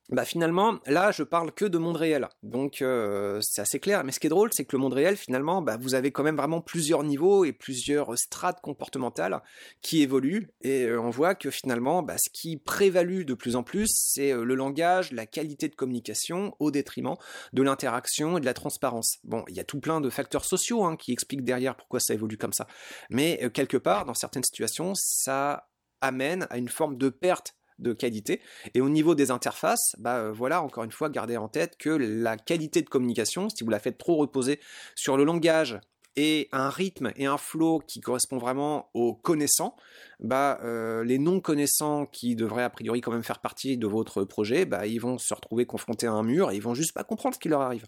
bah 0.09 0.23
finalement, 0.23 0.79
là, 0.85 1.11
je 1.11 1.23
parle 1.23 1.51
que 1.51 1.65
de 1.65 1.77
monde 1.77 1.97
réel. 1.97 2.29
Donc, 2.41 2.81
euh, 2.81 3.41
c'est 3.41 3.61
assez 3.61 3.79
clair. 3.79 4.05
Mais 4.05 4.13
ce 4.13 4.21
qui 4.21 4.27
est 4.27 4.29
drôle, 4.29 4.49
c'est 4.53 4.63
que 4.63 4.75
le 4.75 4.81
monde 4.81 4.93
réel, 4.93 5.17
finalement, 5.17 5.61
bah, 5.61 5.77
vous 5.77 5.95
avez 5.95 6.11
quand 6.11 6.23
même 6.23 6.37
vraiment 6.37 6.61
plusieurs 6.61 7.03
niveaux 7.03 7.43
et 7.43 7.51
plusieurs 7.51 8.17
strates 8.17 8.61
comportementales 8.61 9.41
qui 9.81 10.01
évoluent. 10.01 10.49
Et 10.61 10.85
euh, 10.85 11.01
on 11.01 11.09
voit 11.09 11.35
que 11.35 11.49
finalement, 11.49 12.03
bah, 12.03 12.15
ce 12.17 12.29
qui 12.29 12.55
prévalue 12.55 13.23
de 13.23 13.33
plus 13.33 13.57
en 13.57 13.63
plus, 13.63 13.89
c'est 13.91 14.31
euh, 14.31 14.45
le 14.45 14.55
langage, 14.55 15.11
la 15.11 15.25
qualité 15.25 15.67
de 15.67 15.75
communication 15.75 16.55
au 16.59 16.71
détriment 16.71 17.17
de 17.51 17.61
l'interaction 17.61 18.37
et 18.37 18.41
de 18.41 18.45
la 18.45 18.53
transparence. 18.53 19.17
Bon, 19.25 19.43
il 19.49 19.55
y 19.55 19.59
a 19.59 19.65
tout 19.65 19.81
plein 19.81 19.99
de 19.99 20.09
facteurs 20.09 20.45
sociaux 20.45 20.85
hein, 20.85 20.95
qui 20.95 21.11
expliquent 21.11 21.43
derrière 21.43 21.75
pourquoi 21.75 21.99
ça 21.99 22.13
évolue 22.13 22.37
comme 22.37 22.53
ça. 22.53 22.67
Mais 23.09 23.49
quelque 23.53 23.77
part, 23.77 24.05
dans 24.05 24.13
certaines 24.13 24.43
situations, 24.43 24.93
ça 24.95 25.67
amène 25.99 26.47
à 26.49 26.57
une 26.57 26.69
forme 26.69 26.97
de 26.97 27.09
perte 27.09 27.55
de 27.79 27.93
qualité. 27.93 28.41
Et 28.73 28.81
au 28.81 28.89
niveau 28.89 29.15
des 29.15 29.31
interfaces, 29.31 29.95
bah 29.99 30.17
euh, 30.17 30.31
voilà, 30.31 30.61
encore 30.61 30.83
une 30.83 30.91
fois, 30.91 31.09
gardez 31.09 31.37
en 31.37 31.47
tête 31.47 31.77
que 31.77 31.89
la 31.89 32.37
qualité 32.37 32.81
de 32.81 32.89
communication, 32.89 33.49
si 33.49 33.63
vous 33.63 33.69
la 33.69 33.79
faites 33.79 33.97
trop 33.97 34.15
reposer 34.15 34.59
sur 34.95 35.17
le 35.17 35.23
langage 35.23 35.79
et 36.15 36.49
un 36.51 36.69
rythme 36.69 37.11
et 37.15 37.27
un 37.27 37.37
flow 37.37 37.79
qui 37.79 38.01
correspond 38.01 38.39
vraiment 38.39 38.89
aux 38.95 39.13
connaissants, 39.13 39.75
bah, 40.19 40.59
euh, 40.63 41.03
les 41.03 41.19
non-connaissants 41.19 42.07
qui 42.07 42.35
devraient 42.35 42.63
a 42.63 42.71
priori 42.71 43.01
quand 43.01 43.11
même 43.11 43.23
faire 43.23 43.39
partie 43.39 43.77
de 43.77 43.87
votre 43.87 44.23
projet, 44.23 44.65
bah, 44.65 44.87
ils 44.87 44.99
vont 44.99 45.19
se 45.19 45.33
retrouver 45.33 45.65
confrontés 45.65 46.07
à 46.07 46.11
un 46.11 46.23
mur 46.23 46.51
et 46.51 46.55
ils 46.55 46.61
vont 46.61 46.73
juste 46.73 46.93
pas 46.93 47.03
comprendre 47.03 47.35
ce 47.35 47.39
qui 47.39 47.49
leur 47.49 47.61
arrive. 47.61 47.85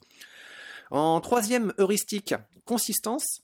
En 0.91 1.19
troisième 1.21 1.73
heuristique, 1.79 2.35
consistance, 2.65 3.41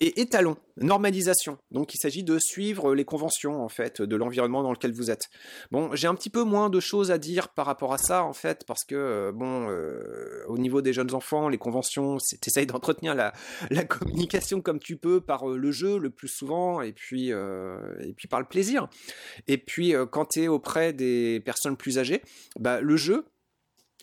et 0.00 0.20
étalon, 0.20 0.56
normalisation. 0.76 1.58
Donc 1.70 1.94
il 1.94 1.98
s'agit 1.98 2.22
de 2.22 2.38
suivre 2.38 2.94
les 2.94 3.04
conventions 3.04 3.64
en 3.64 3.68
fait 3.68 4.00
de 4.00 4.16
l'environnement 4.16 4.62
dans 4.62 4.70
lequel 4.70 4.92
vous 4.92 5.10
êtes. 5.10 5.28
Bon, 5.72 5.94
j'ai 5.94 6.06
un 6.06 6.14
petit 6.14 6.30
peu 6.30 6.44
moins 6.44 6.70
de 6.70 6.78
choses 6.78 7.10
à 7.10 7.18
dire 7.18 7.48
par 7.48 7.66
rapport 7.66 7.92
à 7.92 7.98
ça 7.98 8.22
en 8.22 8.32
fait 8.32 8.64
parce 8.66 8.84
que 8.84 8.94
euh, 8.94 9.32
bon, 9.32 9.68
euh, 9.68 10.44
au 10.46 10.56
niveau 10.56 10.82
des 10.82 10.92
jeunes 10.92 11.14
enfants, 11.14 11.48
les 11.48 11.58
conventions, 11.58 12.18
t'essayes 12.40 12.66
d'entretenir 12.66 13.14
la, 13.14 13.32
la, 13.70 13.84
communication 13.84 14.60
comme 14.60 14.78
tu 14.78 14.96
peux 14.96 15.20
par 15.20 15.50
euh, 15.50 15.56
le 15.56 15.72
jeu 15.72 15.98
le 15.98 16.10
plus 16.10 16.28
souvent 16.28 16.80
et 16.80 16.92
puis 16.92 17.30
et 17.30 18.12
puis 18.16 18.28
par 18.28 18.40
le 18.40 18.46
plaisir. 18.46 18.88
Et 19.48 19.58
puis 19.58 19.94
quand 20.10 20.26
tu 20.26 20.42
es 20.42 20.48
auprès 20.48 20.92
des 20.92 21.40
personnes 21.40 21.76
plus 21.76 21.98
âgées, 21.98 22.22
bah 22.58 22.80
le 22.80 22.96
jeu 22.96 23.24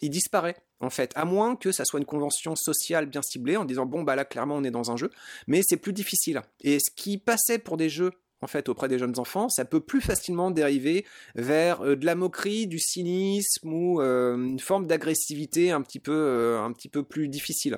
il 0.02 0.10
disparaît 0.10 0.56
en 0.80 0.90
fait, 0.90 1.12
à 1.16 1.26
moins 1.26 1.56
que 1.56 1.72
ça 1.72 1.86
soit 1.86 2.00
une 2.00 2.06
convention 2.06 2.56
sociale 2.56 3.06
bien 3.06 3.22
ciblée 3.22 3.58
en 3.58 3.66
disant 3.66 3.86
bon 3.86 4.04
bah 4.04 4.16
là 4.16 4.26
clairement 4.26 4.56
on 4.56 4.64
est 4.64 4.72
dans 4.72 4.92
un 4.92 4.98
jeu, 4.98 5.12
mais 5.48 5.62
c'est 5.64 5.78
plus 5.78 5.94
difficile. 5.94 6.42
Et 6.62 6.80
ce 6.80 6.92
qui 6.96 7.18
passait 7.18 7.60
pour 7.60 7.78
des 7.78 7.90
jeux 7.90 8.12
en 8.42 8.48
fait 8.48 8.70
auprès 8.70 8.88
des 8.88 9.00
jeunes 9.00 9.18
enfants, 9.18 9.50
ça 9.50 9.66
peut 9.66 9.80
plus 9.80 10.02
facilement 10.02 10.52
dériver 10.52 11.06
vers 11.36 11.82
euh, 11.82 11.96
de 11.96 12.06
la 12.06 12.16
moquerie, 12.16 12.68
du 12.68 12.80
cynisme 12.80 13.74
ou 13.74 14.02
euh, 14.02 14.36
une 14.36 14.60
forme 14.60 14.86
d'agressivité 14.86 15.72
un 15.72 15.82
petit 15.82 16.00
peu 16.00 16.14
euh, 16.14 16.62
un 16.62 16.72
petit 16.72 16.90
peu 16.90 17.04
plus 17.04 17.28
difficile. 17.28 17.78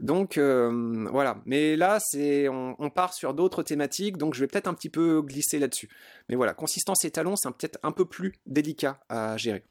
Donc 0.00 0.38
voilà. 0.38 1.42
Mais 1.46 1.76
là, 1.76 1.98
c'est 2.00 2.48
on, 2.48 2.90
part 2.94 3.14
sur 3.14 3.34
d'autres 3.34 3.62
thématiques, 3.62 4.16
donc 4.18 4.34
je 4.34 4.40
vais 4.40 4.46
peut-être 4.46 4.68
un 4.68 4.74
petit 4.74 4.90
peu 4.90 5.20
glisser 5.22 5.58
là-dessus. 5.58 5.88
Mais 6.28 6.36
voilà, 6.36 6.54
consistance 6.54 7.04
et 7.04 7.10
talent, 7.10 7.34
c'est 7.34 7.50
peut-être 7.50 7.78
un 7.82 7.90
peu 7.90 8.04
plus 8.04 8.34
délicat 8.46 9.00
à 9.08 9.36
gérer. 9.36 9.64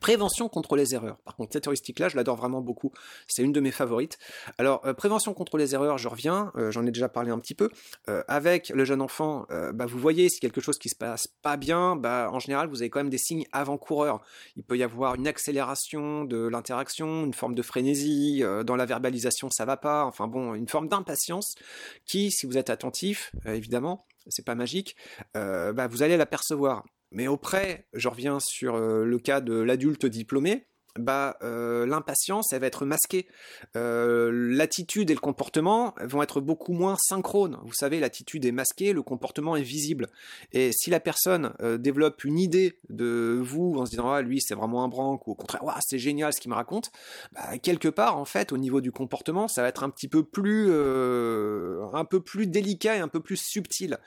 Prévention 0.00 0.48
contre 0.48 0.76
les 0.76 0.94
erreurs. 0.94 1.18
Par 1.24 1.36
contre, 1.36 1.52
cette 1.52 1.66
heuristique-là, 1.66 2.08
je 2.08 2.16
l'adore 2.16 2.36
vraiment 2.36 2.60
beaucoup. 2.60 2.92
C'est 3.26 3.42
une 3.42 3.52
de 3.52 3.60
mes 3.60 3.70
favorites. 3.70 4.18
Alors, 4.58 4.84
euh, 4.86 4.94
prévention 4.94 5.34
contre 5.34 5.56
les 5.56 5.74
erreurs, 5.74 5.98
je 5.98 6.08
reviens, 6.08 6.52
euh, 6.56 6.70
j'en 6.70 6.86
ai 6.86 6.90
déjà 6.90 7.08
parlé 7.08 7.30
un 7.30 7.38
petit 7.38 7.54
peu. 7.54 7.70
Euh, 8.08 8.22
avec 8.28 8.68
le 8.70 8.84
jeune 8.84 9.00
enfant, 9.00 9.46
bah, 9.72 9.86
vous 9.86 9.98
voyez, 9.98 10.28
si 10.28 10.40
quelque 10.40 10.60
chose 10.60 10.78
qui 10.78 10.88
se 10.88 10.94
passe 10.94 11.26
pas 11.26 11.56
bien, 11.56 11.96
bah, 11.96 12.28
en 12.32 12.38
général, 12.38 12.68
vous 12.68 12.82
avez 12.82 12.90
quand 12.90 13.00
même 13.00 13.10
des 13.10 13.18
signes 13.18 13.44
avant-coureurs. 13.52 14.20
Il 14.56 14.62
peut 14.62 14.76
y 14.76 14.82
avoir 14.82 15.14
une 15.14 15.26
accélération 15.26 16.24
de 16.24 16.46
l'interaction, 16.46 17.24
une 17.24 17.34
forme 17.34 17.54
de 17.54 17.62
frénésie, 17.62 18.42
dans 18.64 18.76
la 18.76 18.86
verbalisation, 18.86 19.50
ça 19.50 19.64
va 19.64 19.76
pas. 19.76 20.04
Enfin 20.04 20.26
bon, 20.26 20.54
une 20.54 20.68
forme 20.68 20.88
d'impatience 20.88 21.54
qui, 22.04 22.30
si 22.30 22.46
vous 22.46 22.58
êtes 22.58 22.70
attentif, 22.70 23.32
évidemment, 23.46 24.06
c'est 24.26 24.44
pas 24.44 24.54
magique, 24.54 24.96
bah, 25.34 25.86
vous 25.88 26.02
allez 26.02 26.16
l'apercevoir. 26.16 26.84
Mais 27.10 27.26
auprès, 27.26 27.86
je 27.94 28.08
reviens 28.08 28.38
sur 28.40 28.74
euh, 28.76 29.04
le 29.04 29.18
cas 29.18 29.40
de 29.40 29.54
l'adulte 29.54 30.06
diplômé, 30.06 30.66
bah, 30.98 31.36
euh, 31.42 31.86
l'impatience, 31.86 32.52
elle 32.52 32.60
va 32.60 32.66
être 32.66 32.84
masquée. 32.84 33.28
Euh, 33.76 34.30
l'attitude 34.32 35.10
et 35.10 35.14
le 35.14 35.20
comportement 35.20 35.94
vont 36.02 36.22
être 36.22 36.40
beaucoup 36.40 36.72
moins 36.72 36.96
synchrones. 37.00 37.56
Vous 37.62 37.72
savez, 37.72 38.00
l'attitude 38.00 38.44
est 38.44 38.52
masquée, 38.52 38.92
le 38.92 39.02
comportement 39.02 39.54
est 39.54 39.62
visible. 39.62 40.08
Et 40.52 40.72
si 40.72 40.90
la 40.90 40.98
personne 40.98 41.52
développe 41.78 42.24
une 42.24 42.38
idée 42.38 42.80
de 42.88 43.40
vous 43.40 43.76
en 43.78 43.86
se 43.86 43.90
disant 43.90 44.10
ah 44.10 44.22
lui 44.22 44.40
c'est 44.40 44.54
vraiment 44.54 44.82
un 44.82 44.88
branque 44.88 45.28
ou 45.28 45.32
au 45.32 45.34
contraire 45.36 45.62
c'est 45.86 45.98
génial 45.98 46.32
ce 46.32 46.40
qu'il 46.40 46.50
me 46.50 46.56
raconte, 46.56 46.90
bah, 47.32 47.58
quelque 47.58 47.88
part 47.88 48.18
en 48.18 48.24
fait 48.24 48.52
au 48.52 48.58
niveau 48.58 48.80
du 48.80 48.90
comportement 48.90 49.46
ça 49.46 49.62
va 49.62 49.68
être 49.68 49.84
un 49.84 49.90
petit 49.90 50.08
peu 50.08 50.24
plus 50.24 50.72
un 50.72 52.04
peu 52.04 52.20
plus 52.20 52.48
délicat 52.48 52.96
et 52.96 53.00
un 53.00 53.08
peu 53.08 53.20
plus 53.20 53.36
subtil 53.36 53.98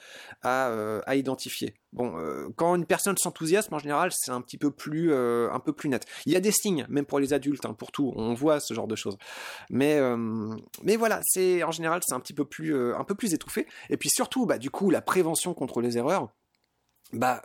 à 0.42 1.16
identifier. 1.16 1.81
Bon, 1.94 2.18
euh, 2.18 2.48
quand 2.56 2.76
une 2.76 2.86
personne 2.86 3.18
s'enthousiasme, 3.18 3.74
en 3.74 3.80
général, 3.80 4.12
c'est 4.14 4.32
un 4.32 4.42
petit 4.42 4.58
peu 4.58 4.72
plus, 4.72 5.12
euh, 5.12 5.52
un 5.52 5.60
peu 5.60 5.74
plus 5.74 5.90
net. 5.90 6.06
Il 6.26 6.32
y 6.32 6.38
a 6.38 6.40
des 6.40 6.52
signes, 6.52 6.86
même 6.90 7.06
pour 7.06 7.20
les 7.20 7.34
adultes, 7.34 7.66
hein, 7.66 7.74
pour 7.74 7.92
tout, 7.92 8.14
on 8.16 8.34
voit 8.34 8.60
ce 8.62 8.74
genre 8.74 8.88
de 8.88 8.96
choses. 8.96 9.18
Mais, 9.70 9.98
euh, 9.98 10.56
mais 10.84 10.96
voilà, 10.96 11.20
c'est 11.24 11.64
en 11.64 11.72
général, 11.72 12.02
c'est 12.06 12.14
un 12.14 12.22
petit 12.22 12.34
peu 12.34 12.46
plus, 12.46 12.76
un 12.96 13.04
peu 13.04 13.16
plus 13.16 13.34
étouffé. 13.34 13.68
Et 13.90 13.98
puis 13.98 14.10
surtout, 14.10 14.46
bah, 14.46 14.58
du 14.58 14.70
coup, 14.70 14.90
la 14.90 15.02
prévention 15.02 15.54
contre 15.54 15.82
les 15.82 15.98
erreurs. 15.98 16.30
Bah, 17.14 17.42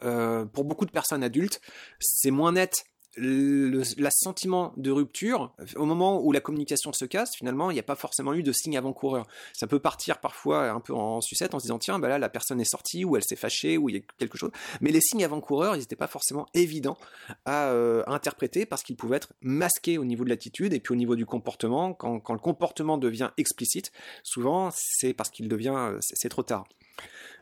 pour 0.52 0.64
beaucoup 0.64 0.86
de 0.86 0.92
personnes 0.92 1.24
adultes, 1.24 1.60
c'est 1.98 2.30
moins 2.30 2.52
net 2.52 2.84
le 3.16 3.82
sentiment 4.11 4.73
de 4.76 4.90
rupture, 4.90 5.54
au 5.76 5.85
moment 5.85 6.23
où 6.23 6.32
la 6.32 6.40
communication 6.40 6.92
se 6.92 7.04
casse, 7.04 7.30
finalement, 7.37 7.70
il 7.70 7.75
n'y 7.75 7.80
a 7.80 7.85
pas 7.85 7.96
forcément 7.96 8.35
eu 8.35 8.42
de 8.42 8.52
signe 8.52 8.76
avant-coureur. 8.76 9.26
Ça 9.52 9.66
peut 9.66 9.78
partir 9.78 10.18
parfois 10.18 10.70
un 10.70 10.80
peu 10.80 10.94
en 10.94 11.20
sucette 11.20 11.54
en 11.54 11.58
se 11.58 11.64
disant 11.64 11.78
tiens, 11.78 11.99
bah 11.99 12.08
là, 12.08 12.18
la 12.18 12.28
personne 12.28 12.61
est 12.61 12.70
sortie, 12.70 13.04
ou 13.04 13.16
elle 13.16 13.25
s'est 13.25 13.37
fâchée, 13.37 13.78
ou 13.78 13.88
il 13.88 13.96
y 13.96 13.99
a 13.99 14.02
quelque 14.18 14.38
chose. 14.38 14.50
Mais 14.80 14.90
les 14.90 15.00
signes 15.00 15.25
avant-coureurs, 15.25 15.76
ils 15.76 15.80
n'étaient 15.80 15.96
pas 15.96 16.06
forcément 16.06 16.46
évidents 16.54 16.99
à, 17.44 17.68
euh, 17.68 18.02
interpréter 18.06 18.66
parce 18.66 18.82
qu'ils 18.82 18.96
pouvaient 18.96 19.16
être 19.16 19.32
masqués 19.40 19.99
au 19.99 20.04
niveau 20.04 20.25
de 20.25 20.30
l'attitude 20.30 20.73
et 20.73 20.80
puis 20.80 20.92
au 20.92 20.96
niveau 20.96 21.16
du 21.16 21.26
comportement. 21.26 21.94
Quand, 21.94 22.20
quand 22.20 22.35
le 22.35 22.40
comportement 22.40 22.99
devient 22.99 23.30
explicite, 23.37 23.92
souvent, 24.23 24.70
c'est 24.75 25.14
parce 25.14 25.30
qu'il 25.30 25.49
devient, 25.49 25.96
c'est 26.00 26.28
trop 26.28 26.42
tard. 26.42 26.66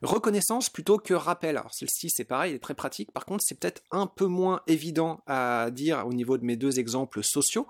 Reconnaissance 0.02 0.70
plutôt 0.70 0.98
que 0.98 1.14
rappel. 1.14 1.56
Alors 1.56 1.72
celle-ci 1.72 2.10
c'est 2.10 2.24
pareil, 2.24 2.50
elle 2.50 2.56
est 2.56 2.60
très 2.60 2.74
pratique. 2.74 3.12
Par 3.12 3.24
contre 3.24 3.44
c'est 3.46 3.58
peut-être 3.58 3.82
un 3.90 4.06
peu 4.06 4.26
moins 4.26 4.60
évident 4.66 5.20
à 5.26 5.70
dire 5.70 6.04
au 6.06 6.12
niveau 6.12 6.38
de 6.38 6.44
mes 6.44 6.56
deux 6.56 6.78
exemples 6.78 7.22
sociaux. 7.22 7.66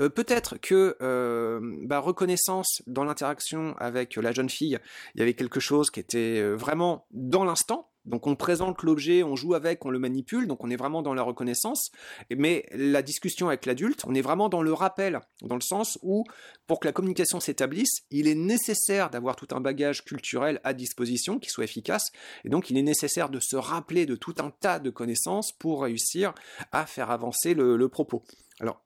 Euh, 0.00 0.08
peut-être 0.08 0.56
que 0.56 0.96
euh, 1.02 1.60
bah, 1.82 1.98
reconnaissance 1.98 2.82
dans 2.86 3.04
l'interaction 3.04 3.74
avec 3.78 4.16
la 4.16 4.32
jeune 4.32 4.50
fille, 4.50 4.78
il 5.14 5.18
y 5.18 5.22
avait 5.22 5.34
quelque 5.34 5.60
chose 5.60 5.90
qui 5.90 6.00
était 6.00 6.40
euh, 6.40 6.54
vraiment 6.54 7.06
dans 7.10 7.44
l'instant, 7.44 7.90
donc 8.04 8.26
on 8.26 8.36
présente 8.36 8.82
l'objet, 8.82 9.22
on 9.22 9.36
joue 9.36 9.54
avec, 9.54 9.84
on 9.84 9.90
le 9.90 9.98
manipule, 9.98 10.46
donc 10.46 10.62
on 10.62 10.70
est 10.70 10.76
vraiment 10.76 11.02
dans 11.02 11.14
la 11.14 11.22
reconnaissance. 11.22 11.90
Mais 12.30 12.66
la 12.72 13.02
discussion 13.02 13.48
avec 13.48 13.66
l'adulte, 13.66 14.04
on 14.06 14.14
est 14.14 14.20
vraiment 14.20 14.48
dans 14.48 14.62
le 14.62 14.72
rappel, 14.72 15.20
dans 15.42 15.54
le 15.54 15.62
sens 15.62 15.98
où 16.02 16.24
pour 16.66 16.80
que 16.80 16.86
la 16.86 16.92
communication 16.92 17.40
s'établisse, 17.40 18.02
il 18.10 18.28
est 18.28 18.34
nécessaire 18.34 19.10
d'avoir 19.10 19.36
tout 19.36 19.48
un 19.52 19.60
bagage 19.60 20.04
culturel 20.04 20.60
à 20.64 20.74
disposition 20.74 21.38
qui 21.38 21.50
soit 21.50 21.64
efficace. 21.64 22.10
Et 22.44 22.48
donc 22.48 22.70
il 22.70 22.76
est 22.76 22.82
nécessaire 22.82 23.28
de 23.28 23.40
se 23.40 23.56
rappeler 23.56 24.06
de 24.06 24.16
tout 24.16 24.34
un 24.38 24.50
tas 24.50 24.78
de 24.78 24.90
connaissances 24.90 25.52
pour 25.52 25.82
réussir 25.82 26.34
à 26.72 26.86
faire 26.86 27.10
avancer 27.10 27.54
le, 27.54 27.88
propos. 27.88 28.22
Alors, 28.60 28.84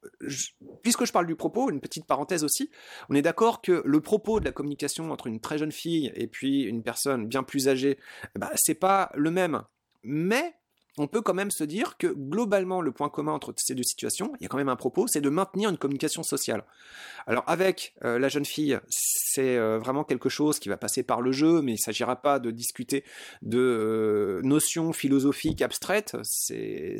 puisque 0.82 1.04
je 1.04 1.12
parle 1.12 1.26
du 1.26 1.36
propos, 1.36 1.70
une 1.70 1.80
petite 1.80 2.06
parenthèse 2.06 2.42
aussi, 2.42 2.70
on 3.10 3.14
est 3.14 3.22
d'accord 3.22 3.60
que 3.60 3.82
le 3.84 4.00
propos 4.00 4.40
de 4.40 4.46
la 4.46 4.52
communication 4.52 5.10
entre 5.10 5.26
une 5.26 5.40
très 5.40 5.58
jeune 5.58 5.72
fille 5.72 6.10
et 6.14 6.26
puis 6.26 6.62
une 6.62 6.82
personne 6.82 7.26
bien 7.26 7.42
plus 7.42 7.68
âgée, 7.68 7.98
bah, 8.34 8.50
c'est 8.56 8.74
pas 8.74 9.10
le 9.14 9.30
même. 9.30 9.62
Mais 10.02 10.54
on 10.98 11.06
peut 11.06 11.22
quand 11.22 11.34
même 11.34 11.50
se 11.50 11.64
dire 11.64 11.96
que 11.96 12.06
globalement, 12.06 12.80
le 12.80 12.92
point 12.92 13.08
commun 13.08 13.32
entre 13.32 13.54
ces 13.56 13.74
deux 13.74 13.82
situations, 13.82 14.32
il 14.40 14.44
y 14.44 14.46
a 14.46 14.48
quand 14.48 14.56
même 14.56 14.68
un 14.68 14.76
propos, 14.76 15.06
c'est 15.06 15.20
de 15.20 15.28
maintenir 15.28 15.70
une 15.70 15.78
communication 15.78 16.22
sociale. 16.22 16.64
Alors 17.26 17.44
avec 17.46 17.94
euh, 18.04 18.18
la 18.18 18.28
jeune 18.28 18.44
fille, 18.44 18.78
c'est 18.88 19.56
euh, 19.56 19.78
vraiment 19.78 20.04
quelque 20.04 20.28
chose 20.28 20.58
qui 20.58 20.68
va 20.68 20.76
passer 20.76 21.02
par 21.02 21.20
le 21.20 21.32
jeu, 21.32 21.62
mais 21.62 21.72
il 21.72 21.74
ne 21.74 21.80
s'agira 21.80 22.16
pas 22.16 22.38
de 22.38 22.50
discuter 22.50 23.04
de 23.42 23.58
euh, 23.58 24.40
notions 24.42 24.92
philosophiques 24.92 25.62
abstraites, 25.62 26.16
c'est 26.22 26.98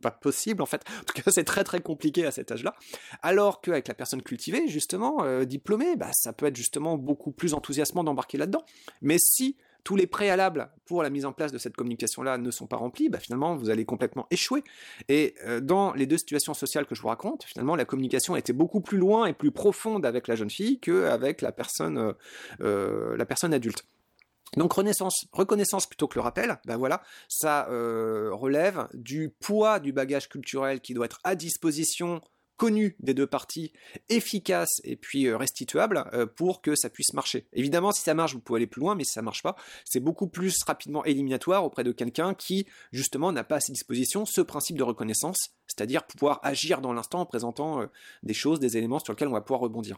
pas 0.00 0.10
possible 0.10 0.62
en 0.62 0.66
fait. 0.66 0.84
En 1.00 1.04
tout 1.04 1.22
cas, 1.22 1.30
c'est 1.30 1.44
très 1.44 1.64
très 1.64 1.80
compliqué 1.80 2.24
à 2.24 2.30
cet 2.30 2.52
âge-là. 2.52 2.74
Alors 3.22 3.60
qu'avec 3.60 3.88
la 3.88 3.94
personne 3.94 4.22
cultivée, 4.22 4.68
justement, 4.68 5.44
diplômée, 5.44 5.96
bah, 5.96 6.10
ça 6.12 6.32
peut 6.32 6.46
être 6.46 6.56
justement 6.56 6.96
beaucoup 6.96 7.32
plus 7.32 7.54
enthousiasmant 7.54 8.04
d'embarquer 8.04 8.38
là-dedans. 8.38 8.64
Mais 9.02 9.16
si 9.18 9.56
tous 9.84 9.96
les 9.96 10.06
préalables 10.06 10.70
pour 10.84 11.02
la 11.02 11.10
mise 11.10 11.24
en 11.24 11.32
place 11.32 11.52
de 11.52 11.58
cette 11.58 11.76
communication-là 11.76 12.38
ne 12.38 12.50
sont 12.50 12.66
pas 12.66 12.76
remplis, 12.76 13.08
bah 13.08 13.18
finalement, 13.18 13.56
vous 13.56 13.70
allez 13.70 13.84
complètement 13.84 14.26
échouer. 14.30 14.64
Et 15.08 15.34
euh, 15.44 15.60
dans 15.60 15.92
les 15.92 16.06
deux 16.06 16.18
situations 16.18 16.54
sociales 16.54 16.86
que 16.86 16.94
je 16.94 17.02
vous 17.02 17.08
raconte, 17.08 17.44
finalement, 17.44 17.76
la 17.76 17.84
communication 17.84 18.36
était 18.36 18.52
beaucoup 18.52 18.80
plus 18.80 18.98
loin 18.98 19.26
et 19.26 19.32
plus 19.32 19.50
profonde 19.50 20.04
avec 20.06 20.28
la 20.28 20.36
jeune 20.36 20.50
fille 20.50 20.80
qu'avec 20.80 21.42
la 21.42 21.52
personne, 21.52 21.98
euh, 21.98 22.12
euh, 22.60 23.16
la 23.16 23.26
personne 23.26 23.54
adulte. 23.54 23.84
Donc 24.56 24.72
renaissance, 24.72 25.26
reconnaissance 25.32 25.86
plutôt 25.86 26.08
que 26.08 26.18
le 26.18 26.22
rappel, 26.22 26.58
ben 26.64 26.78
voilà, 26.78 27.02
ça 27.28 27.66
relève 27.68 28.88
du 28.94 29.28
poids 29.28 29.78
du 29.78 29.92
bagage 29.92 30.30
culturel 30.30 30.80
qui 30.80 30.94
doit 30.94 31.04
être 31.04 31.20
à 31.22 31.34
disposition 31.34 32.22
connu 32.58 32.96
des 33.00 33.14
deux 33.14 33.26
parties, 33.26 33.72
efficace 34.10 34.82
et 34.84 34.96
puis 34.96 35.26
euh, 35.26 35.38
restituable 35.38 36.04
euh, 36.12 36.26
pour 36.26 36.60
que 36.60 36.74
ça 36.74 36.90
puisse 36.90 37.14
marcher. 37.14 37.46
Évidemment, 37.54 37.92
si 37.92 38.02
ça 38.02 38.12
marche, 38.12 38.34
vous 38.34 38.40
pouvez 38.40 38.58
aller 38.58 38.66
plus 38.66 38.80
loin, 38.80 38.94
mais 38.94 39.04
si 39.04 39.12
ça 39.12 39.22
marche 39.22 39.42
pas, 39.42 39.56
c'est 39.86 40.00
beaucoup 40.00 40.26
plus 40.26 40.62
rapidement 40.66 41.04
éliminatoire 41.04 41.64
auprès 41.64 41.84
de 41.84 41.92
quelqu'un 41.92 42.34
qui 42.34 42.66
justement 42.92 43.32
n'a 43.32 43.44
pas 43.44 43.56
à 43.56 43.60
ses 43.60 43.72
dispositions 43.72 44.26
ce 44.26 44.40
principe 44.42 44.76
de 44.76 44.82
reconnaissance, 44.82 45.54
c'est-à-dire 45.66 46.04
pouvoir 46.06 46.40
agir 46.42 46.80
dans 46.80 46.92
l'instant 46.92 47.20
en 47.20 47.26
présentant 47.26 47.80
euh, 47.80 47.86
des 48.24 48.34
choses, 48.34 48.60
des 48.60 48.76
éléments 48.76 48.98
sur 48.98 49.12
lesquels 49.12 49.28
on 49.28 49.32
va 49.32 49.40
pouvoir 49.40 49.60
rebondir. 49.60 49.96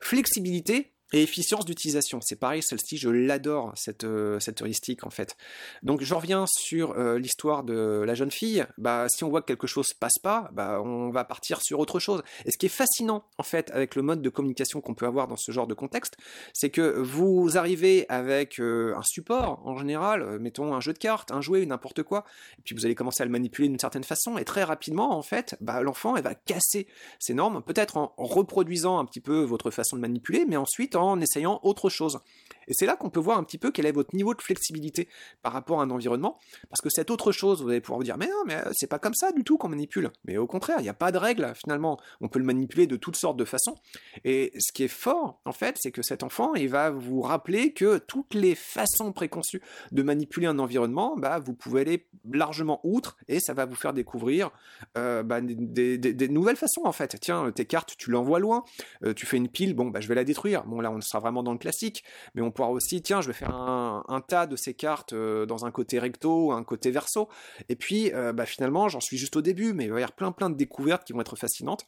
Flexibilité, 0.00 0.92
et 1.12 1.22
efficience 1.22 1.64
d'utilisation, 1.64 2.20
c'est 2.20 2.36
pareil, 2.36 2.62
celle-ci, 2.62 2.98
je 2.98 3.08
l'adore, 3.08 3.72
cette, 3.76 4.04
euh, 4.04 4.38
cette 4.40 4.60
heuristique 4.60 5.06
en 5.06 5.10
fait. 5.10 5.36
Donc 5.82 6.02
je 6.02 6.14
reviens 6.14 6.44
sur 6.46 6.92
euh, 6.98 7.18
l'histoire 7.18 7.64
de 7.64 8.02
la 8.06 8.14
jeune 8.14 8.30
fille. 8.30 8.66
Bah, 8.76 9.06
si 9.08 9.24
on 9.24 9.30
voit 9.30 9.40
que 9.40 9.46
quelque 9.46 9.66
chose 9.66 9.94
passe 9.94 10.18
pas, 10.22 10.50
bah, 10.52 10.82
on 10.84 11.10
va 11.10 11.24
partir 11.24 11.62
sur 11.62 11.78
autre 11.78 11.98
chose. 11.98 12.22
Et 12.44 12.50
ce 12.50 12.58
qui 12.58 12.66
est 12.66 12.70
fascinant 12.70 13.24
en 13.38 13.42
fait 13.42 13.70
avec 13.70 13.94
le 13.94 14.02
mode 14.02 14.20
de 14.20 14.28
communication 14.28 14.82
qu'on 14.82 14.94
peut 14.94 15.06
avoir 15.06 15.28
dans 15.28 15.36
ce 15.36 15.50
genre 15.50 15.66
de 15.66 15.74
contexte, 15.74 16.16
c'est 16.52 16.70
que 16.70 16.98
vous 16.98 17.56
arrivez 17.56 18.04
avec 18.10 18.60
euh, 18.60 18.94
un 18.94 19.02
support 19.02 19.62
en 19.64 19.78
général, 19.78 20.38
mettons 20.38 20.74
un 20.74 20.80
jeu 20.80 20.92
de 20.92 20.98
cartes, 20.98 21.32
un 21.32 21.40
jouet, 21.40 21.64
n'importe 21.64 22.02
quoi, 22.02 22.24
et 22.58 22.62
puis 22.62 22.74
vous 22.74 22.84
allez 22.84 22.94
commencer 22.94 23.22
à 23.22 23.26
le 23.26 23.32
manipuler 23.32 23.68
d'une 23.68 23.78
certaine 23.78 24.04
façon, 24.04 24.36
et 24.36 24.44
très 24.44 24.64
rapidement 24.64 25.16
en 25.16 25.22
fait, 25.22 25.56
bah, 25.60 25.80
l'enfant 25.82 26.16
elle 26.16 26.24
va 26.24 26.34
casser 26.34 26.86
ses 27.18 27.32
normes, 27.32 27.62
peut-être 27.62 27.96
en 27.96 28.12
reproduisant 28.18 28.98
un 28.98 29.06
petit 29.06 29.20
peu 29.20 29.42
votre 29.42 29.70
façon 29.70 29.96
de 29.96 30.02
manipuler, 30.02 30.44
mais 30.46 30.56
ensuite 30.56 30.96
en 31.02 31.20
essayant 31.20 31.60
autre 31.62 31.88
chose. 31.88 32.20
Et 32.68 32.74
c'est 32.74 32.86
là 32.86 32.96
qu'on 32.96 33.10
peut 33.10 33.20
voir 33.20 33.38
un 33.38 33.44
petit 33.44 33.58
peu 33.58 33.70
quel 33.70 33.86
est 33.86 33.92
votre 33.92 34.14
niveau 34.14 34.34
de 34.34 34.42
flexibilité 34.42 35.08
par 35.42 35.52
rapport 35.52 35.80
à 35.80 35.84
un 35.84 35.90
environnement, 35.90 36.38
parce 36.68 36.80
que 36.80 36.90
cette 36.90 37.10
autre 37.10 37.32
chose, 37.32 37.62
vous 37.62 37.70
allez 37.70 37.80
pouvoir 37.80 37.98
vous 37.98 38.04
dire, 38.04 38.18
mais 38.18 38.26
non, 38.26 38.44
mais 38.46 38.56
euh, 38.56 38.70
c'est 38.72 38.86
pas 38.86 38.98
comme 38.98 39.14
ça 39.14 39.32
du 39.32 39.42
tout 39.42 39.56
qu'on 39.56 39.68
manipule. 39.68 40.10
Mais 40.24 40.36
au 40.36 40.46
contraire, 40.46 40.76
il 40.78 40.82
n'y 40.82 40.88
a 40.88 40.94
pas 40.94 41.10
de 41.10 41.18
règle 41.18 41.52
finalement. 41.54 41.98
On 42.20 42.28
peut 42.28 42.38
le 42.38 42.44
manipuler 42.44 42.86
de 42.86 42.96
toutes 42.96 43.16
sortes 43.16 43.38
de 43.38 43.44
façons. 43.44 43.76
Et 44.24 44.52
ce 44.58 44.72
qui 44.72 44.84
est 44.84 44.88
fort, 44.88 45.40
en 45.44 45.52
fait, 45.52 45.76
c'est 45.80 45.90
que 45.90 46.02
cet 46.02 46.22
enfant, 46.22 46.54
il 46.54 46.68
va 46.68 46.90
vous 46.90 47.22
rappeler 47.22 47.72
que 47.72 47.98
toutes 47.98 48.34
les 48.34 48.54
façons 48.54 49.12
préconçues 49.12 49.62
de 49.92 50.02
manipuler 50.02 50.46
un 50.46 50.58
environnement, 50.58 51.16
bah, 51.16 51.38
vous 51.38 51.54
pouvez 51.54 51.80
aller 51.80 52.06
largement 52.30 52.80
outre, 52.84 53.16
et 53.28 53.40
ça 53.40 53.54
va 53.54 53.64
vous 53.64 53.74
faire 53.74 53.94
découvrir 53.94 54.50
euh, 54.96 55.22
bah, 55.22 55.40
des, 55.40 56.28
nouvelles 56.28 56.56
façons, 56.56 56.82
en 56.84 56.92
fait. 56.92 57.16
Tiens, 57.20 57.50
tes 57.52 57.64
cartes, 57.64 57.94
tu 57.96 58.10
l'envoies 58.10 58.38
loin, 58.38 58.64
euh, 59.04 59.14
tu 59.14 59.24
fais 59.24 59.38
une 59.38 59.48
pile, 59.48 59.74
bon, 59.74 59.86
bah, 59.86 60.00
je 60.00 60.08
vais 60.08 60.14
la 60.14 60.24
détruire. 60.24 60.64
Bon, 60.64 60.80
là, 60.80 60.87
on 60.90 61.00
sera 61.00 61.20
vraiment 61.20 61.42
dans 61.42 61.52
le 61.52 61.58
classique, 61.58 62.04
mais 62.34 62.42
on 62.42 62.50
pourra 62.50 62.70
aussi, 62.70 63.02
tiens, 63.02 63.20
je 63.20 63.28
vais 63.28 63.32
faire 63.32 63.54
un, 63.54 64.22
tas 64.26 64.46
de 64.46 64.56
ces 64.56 64.74
cartes 64.74 65.12
euh, 65.12 65.46
dans 65.46 65.64
un 65.64 65.70
côté 65.70 65.98
recto, 65.98 66.52
un 66.52 66.64
côté 66.64 66.90
verso, 66.90 67.28
et 67.68 67.76
puis 67.76 68.12
euh, 68.12 68.32
bah, 68.32 68.46
finalement 68.46 68.88
j'en 68.88 69.00
suis 69.00 69.16
juste 69.16 69.36
au 69.36 69.42
début, 69.42 69.72
mais 69.72 69.84
il 69.84 69.90
va 69.90 70.00
y 70.00 70.02
avoir 70.02 70.12
plein 70.12 70.32
plein 70.32 70.50
de 70.50 70.56
découvertes 70.56 71.04
qui 71.04 71.12
vont 71.12 71.20
être 71.20 71.36
fascinantes. 71.36 71.86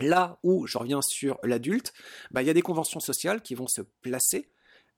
Là 0.00 0.38
où 0.42 0.66
je 0.66 0.78
reviens 0.78 1.00
sur 1.02 1.38
l'adulte, 1.42 1.92
bah, 2.30 2.42
il 2.42 2.46
y 2.46 2.50
a 2.50 2.54
des 2.54 2.62
conventions 2.62 3.00
sociales 3.00 3.42
qui 3.42 3.54
vont 3.54 3.66
se 3.66 3.82
placer 4.02 4.50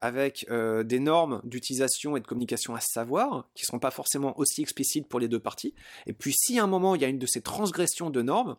avec 0.02 0.44
euh, 0.50 0.82
des 0.82 0.98
normes 0.98 1.40
d'utilisation 1.44 2.16
et 2.16 2.20
de 2.20 2.26
communication 2.26 2.74
à 2.74 2.80
savoir, 2.80 3.48
qui 3.54 3.62
ne 3.62 3.66
seront 3.66 3.78
pas 3.78 3.92
forcément 3.92 4.38
aussi 4.38 4.60
explicites 4.60 5.08
pour 5.08 5.20
les 5.20 5.28
deux 5.28 5.38
parties. 5.38 5.74
Et 6.06 6.12
puis 6.12 6.32
si 6.32 6.58
à 6.58 6.64
un 6.64 6.66
moment 6.66 6.94
il 6.94 7.02
y 7.02 7.04
a 7.04 7.08
une 7.08 7.20
de 7.20 7.26
ces 7.26 7.40
transgressions 7.40 8.10
de 8.10 8.20
normes, 8.20 8.56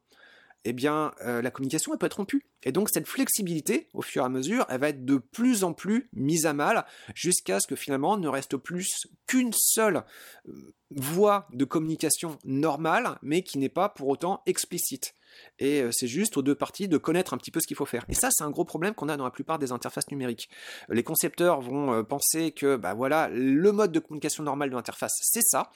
eh 0.66 0.74
bien 0.74 1.14
euh, 1.26 1.42
la 1.42 1.52
communication 1.52 1.94
elle 1.94 2.00
peut 2.00 2.06
être 2.06 2.18
rompue. 2.18 2.46
Et 2.64 2.72
donc 2.72 2.90
cette 2.90 3.08
flexibilité, 3.08 3.88
au 3.94 4.02
fur 4.02 4.24
et 4.24 4.26
à 4.26 4.30
mesure, 4.30 4.66
elle 4.70 4.80
va 4.80 4.90
être 4.90 5.06
de 5.06 5.18
plus 5.18 5.64
en 5.64 5.74
plus 5.74 6.10
mise 6.14 6.46
à 6.46 6.54
mal, 6.54 6.86
jusqu'à 7.14 7.60
ce 7.60 7.68
que 7.68 7.76
finalement 7.76 8.18
ne 8.18 8.28
reste 8.28 8.58
plus 8.58 9.08
qu'une 9.28 9.54
seule 9.54 10.04
euh, 10.48 10.74
voie 10.92 11.48
de 11.54 11.66
communication 11.66 12.38
normale, 12.46 13.18
mais 13.22 13.44
qui 13.44 13.58
n'est 13.58 13.70
pas 13.70 13.90
pour 13.90 14.08
autant 14.08 14.42
explicite. 14.46 15.16
Et 15.60 15.82
euh, 15.82 15.92
c'est 15.92 16.08
juste 16.08 16.38
aux 16.38 16.42
deux 16.42 16.56
parties 16.56 16.88
de 16.88 16.98
connaître 16.98 17.34
un 17.34 17.38
petit 17.38 17.52
peu 17.52 17.60
ce 17.60 17.68
qu'il 17.68 17.78
faut 17.78 17.86
faire. 17.86 18.06
Et 18.10 18.14
ça, 18.14 18.30
c'est 18.32 18.44
un 18.44 18.50
gros 18.50 18.66
problème 18.66 18.94
qu'on 18.94 19.10
a 19.10 19.18
dans 19.18 19.24
la 19.24 19.32
plupart 19.32 19.60
des 19.60 19.72
interfaces 19.72 20.10
numériques. 20.12 20.50
Les 20.90 21.04
concepteurs 21.04 21.62
vont 21.62 21.94
euh, 21.94 22.04
penser 22.04 22.52
que, 22.52 22.76
bah 22.76 22.94
voilà, 22.94 23.30
le 23.30 23.72
mode 23.72 23.92
de 23.92 24.00
communication 24.00 24.44
normal 24.44 24.70
de 24.70 24.76
l'interface, 24.76 25.14
c'est 25.22 25.44
ça. 25.44 25.72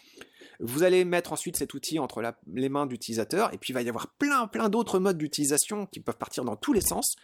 Vous 0.59 0.83
allez 0.83 1.05
mettre 1.05 1.33
ensuite 1.33 1.57
cet 1.57 1.73
outil 1.73 1.99
entre 1.99 2.23
les 2.53 2.69
mains 2.69 2.87
d'utilisateur, 2.87 3.53
et 3.53 3.57
puis 3.57 3.71
il 3.71 3.73
va 3.73 3.81
y 3.83 3.89
avoir 3.89 4.07
plein, 4.07 4.47
plein 4.47 4.69
d'autres 4.69 4.97
modes 4.97 5.17
d'utilisation 5.17 5.85
qui 5.85 5.99
peuvent 5.99 6.17
partir 6.17 6.43
dans 6.45 6.55
tous 6.55 6.73
les 6.73 6.81
sens. 6.81 7.15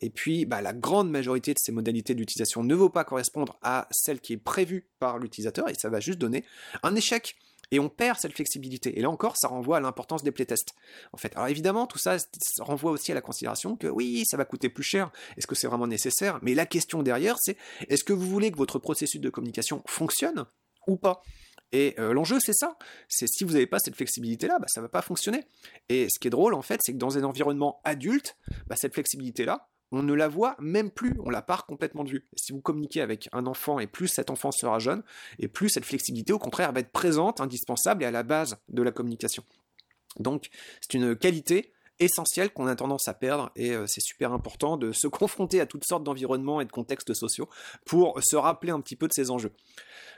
Et 0.00 0.10
puis, 0.10 0.44
bah, 0.44 0.60
la 0.60 0.72
grande 0.72 1.10
majorité 1.10 1.52
de 1.54 1.58
ces 1.60 1.70
modalités 1.70 2.14
d'utilisation 2.14 2.64
ne 2.64 2.74
vaut 2.74 2.90
pas 2.90 3.04
correspondre 3.04 3.58
à 3.62 3.86
celle 3.92 4.20
qui 4.20 4.32
est 4.32 4.38
prévue 4.38 4.88
par 4.98 5.18
l'utilisateur, 5.18 5.68
et 5.68 5.74
ça 5.74 5.88
va 5.88 6.00
juste 6.00 6.18
donner 6.18 6.44
un 6.82 6.96
échec 6.96 7.36
et 7.70 7.78
on 7.78 7.88
perd 7.88 8.18
cette 8.18 8.32
flexibilité. 8.32 8.98
Et 8.98 9.02
là 9.02 9.10
encore, 9.10 9.36
ça 9.36 9.48
renvoie 9.48 9.78
à 9.78 9.80
l'importance 9.80 10.22
des 10.22 10.32
playtests. 10.32 10.74
En 11.12 11.16
fait, 11.16 11.34
alors 11.36 11.48
évidemment, 11.48 11.86
tout 11.86 11.98
ça, 11.98 12.16
renvoie 12.58 12.90
aussi 12.90 13.12
à 13.12 13.14
la 13.14 13.20
considération 13.20 13.76
que 13.76 13.86
oui, 13.86 14.24
ça 14.26 14.36
va 14.36 14.44
coûter 14.44 14.68
plus 14.68 14.82
cher. 14.82 15.10
Est-ce 15.36 15.46
que 15.46 15.54
c'est 15.54 15.66
vraiment 15.66 15.86
nécessaire? 15.86 16.38
Mais 16.42 16.54
la 16.54 16.66
question 16.66 17.02
derrière, 17.02 17.36
c'est 17.40 17.56
est-ce 17.88 18.04
que 18.04 18.12
vous 18.12 18.26
voulez 18.28 18.50
que 18.50 18.56
votre 18.56 18.78
processus 18.78 19.20
de 19.20 19.30
communication 19.30 19.82
fonctionne 19.86 20.46
ou 20.86 20.96
pas? 20.96 21.22
Et 21.72 21.94
euh, 21.98 22.12
l'enjeu, 22.12 22.40
c'est 22.40 22.52
ça. 22.52 22.76
C'est 23.08 23.28
si 23.28 23.44
vous 23.44 23.52
n'avez 23.52 23.66
pas 23.66 23.78
cette 23.78 23.94
flexibilité-là, 23.94 24.58
bah, 24.58 24.66
ça 24.68 24.80
ne 24.80 24.86
va 24.86 24.88
pas 24.88 25.02
fonctionner. 25.02 25.44
Et 25.88 26.08
ce 26.10 26.18
qui 26.18 26.26
est 26.26 26.30
drôle, 26.30 26.54
en 26.54 26.62
fait, 26.62 26.80
c'est 26.82 26.92
que 26.92 26.98
dans 26.98 27.16
un 27.16 27.22
environnement 27.22 27.80
adulte, 27.84 28.36
bah, 28.66 28.74
cette 28.76 28.94
flexibilité-là, 28.94 29.69
on 29.92 30.02
ne 30.02 30.14
la 30.14 30.28
voit 30.28 30.56
même 30.60 30.90
plus, 30.90 31.16
on 31.24 31.30
la 31.30 31.42
part 31.42 31.66
complètement 31.66 32.04
de 32.04 32.10
vue. 32.10 32.26
Si 32.36 32.52
vous 32.52 32.60
communiquez 32.60 33.00
avec 33.00 33.28
un 33.32 33.46
enfant 33.46 33.80
et 33.80 33.86
plus 33.86 34.08
cet 34.08 34.30
enfant 34.30 34.52
sera 34.52 34.78
jeune, 34.78 35.02
et 35.38 35.48
plus 35.48 35.68
cette 35.68 35.84
flexibilité, 35.84 36.32
au 36.32 36.38
contraire, 36.38 36.72
va 36.72 36.80
être 36.80 36.92
présente, 36.92 37.40
indispensable 37.40 38.02
et 38.02 38.06
à 38.06 38.10
la 38.10 38.22
base 38.22 38.58
de 38.68 38.82
la 38.82 38.92
communication. 38.92 39.44
Donc, 40.18 40.50
c'est 40.80 40.94
une 40.94 41.16
qualité 41.16 41.72
essentielle 42.00 42.50
qu'on 42.52 42.66
a 42.66 42.74
tendance 42.74 43.06
à 43.08 43.14
perdre 43.14 43.50
et 43.56 43.72
euh, 43.72 43.86
c'est 43.86 44.00
super 44.00 44.32
important 44.32 44.76
de 44.76 44.92
se 44.92 45.06
confronter 45.08 45.60
à 45.60 45.66
toutes 45.66 45.84
sortes 45.84 46.04
d'environnements 46.04 46.60
et 46.60 46.64
de 46.64 46.72
contextes 46.72 47.14
sociaux 47.14 47.48
pour 47.84 48.18
se 48.22 48.36
rappeler 48.36 48.72
un 48.72 48.80
petit 48.80 48.96
peu 48.96 49.06
de 49.06 49.12
ces 49.12 49.30
enjeux. 49.30 49.52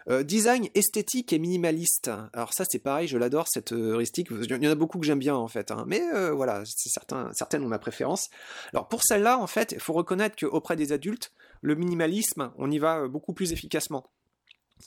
Euh, 0.08 0.24
design 0.24 0.68
esthétique 0.74 1.32
et 1.32 1.38
minimaliste. 1.38 2.10
Alors 2.32 2.52
ça 2.52 2.64
c'est 2.68 2.80
pareil, 2.80 3.06
je 3.06 3.18
l'adore 3.18 3.46
cette 3.48 3.72
heuristique. 3.72 4.28
Il 4.30 4.64
y 4.64 4.68
en 4.68 4.72
a 4.72 4.74
beaucoup 4.74 4.98
que 4.98 5.06
j'aime 5.06 5.18
bien 5.18 5.36
en 5.36 5.48
fait, 5.48 5.70
hein. 5.70 5.84
mais 5.86 6.02
euh, 6.14 6.32
voilà, 6.32 6.62
certain, 6.64 7.30
certaines 7.34 7.64
ont 7.64 7.68
ma 7.68 7.78
préférence. 7.78 8.28
Alors 8.72 8.88
pour 8.88 9.02
celle-là 9.04 9.38
en 9.38 9.46
fait, 9.46 9.72
il 9.72 9.80
faut 9.80 9.92
reconnaître 9.92 10.36
qu'auprès 10.36 10.76
des 10.76 10.92
adultes, 10.92 11.32
le 11.60 11.76
minimalisme, 11.76 12.52
on 12.58 12.70
y 12.70 12.78
va 12.78 13.02
euh, 13.02 13.08
beaucoup 13.08 13.32
plus 13.32 13.52
efficacement. 13.52 14.10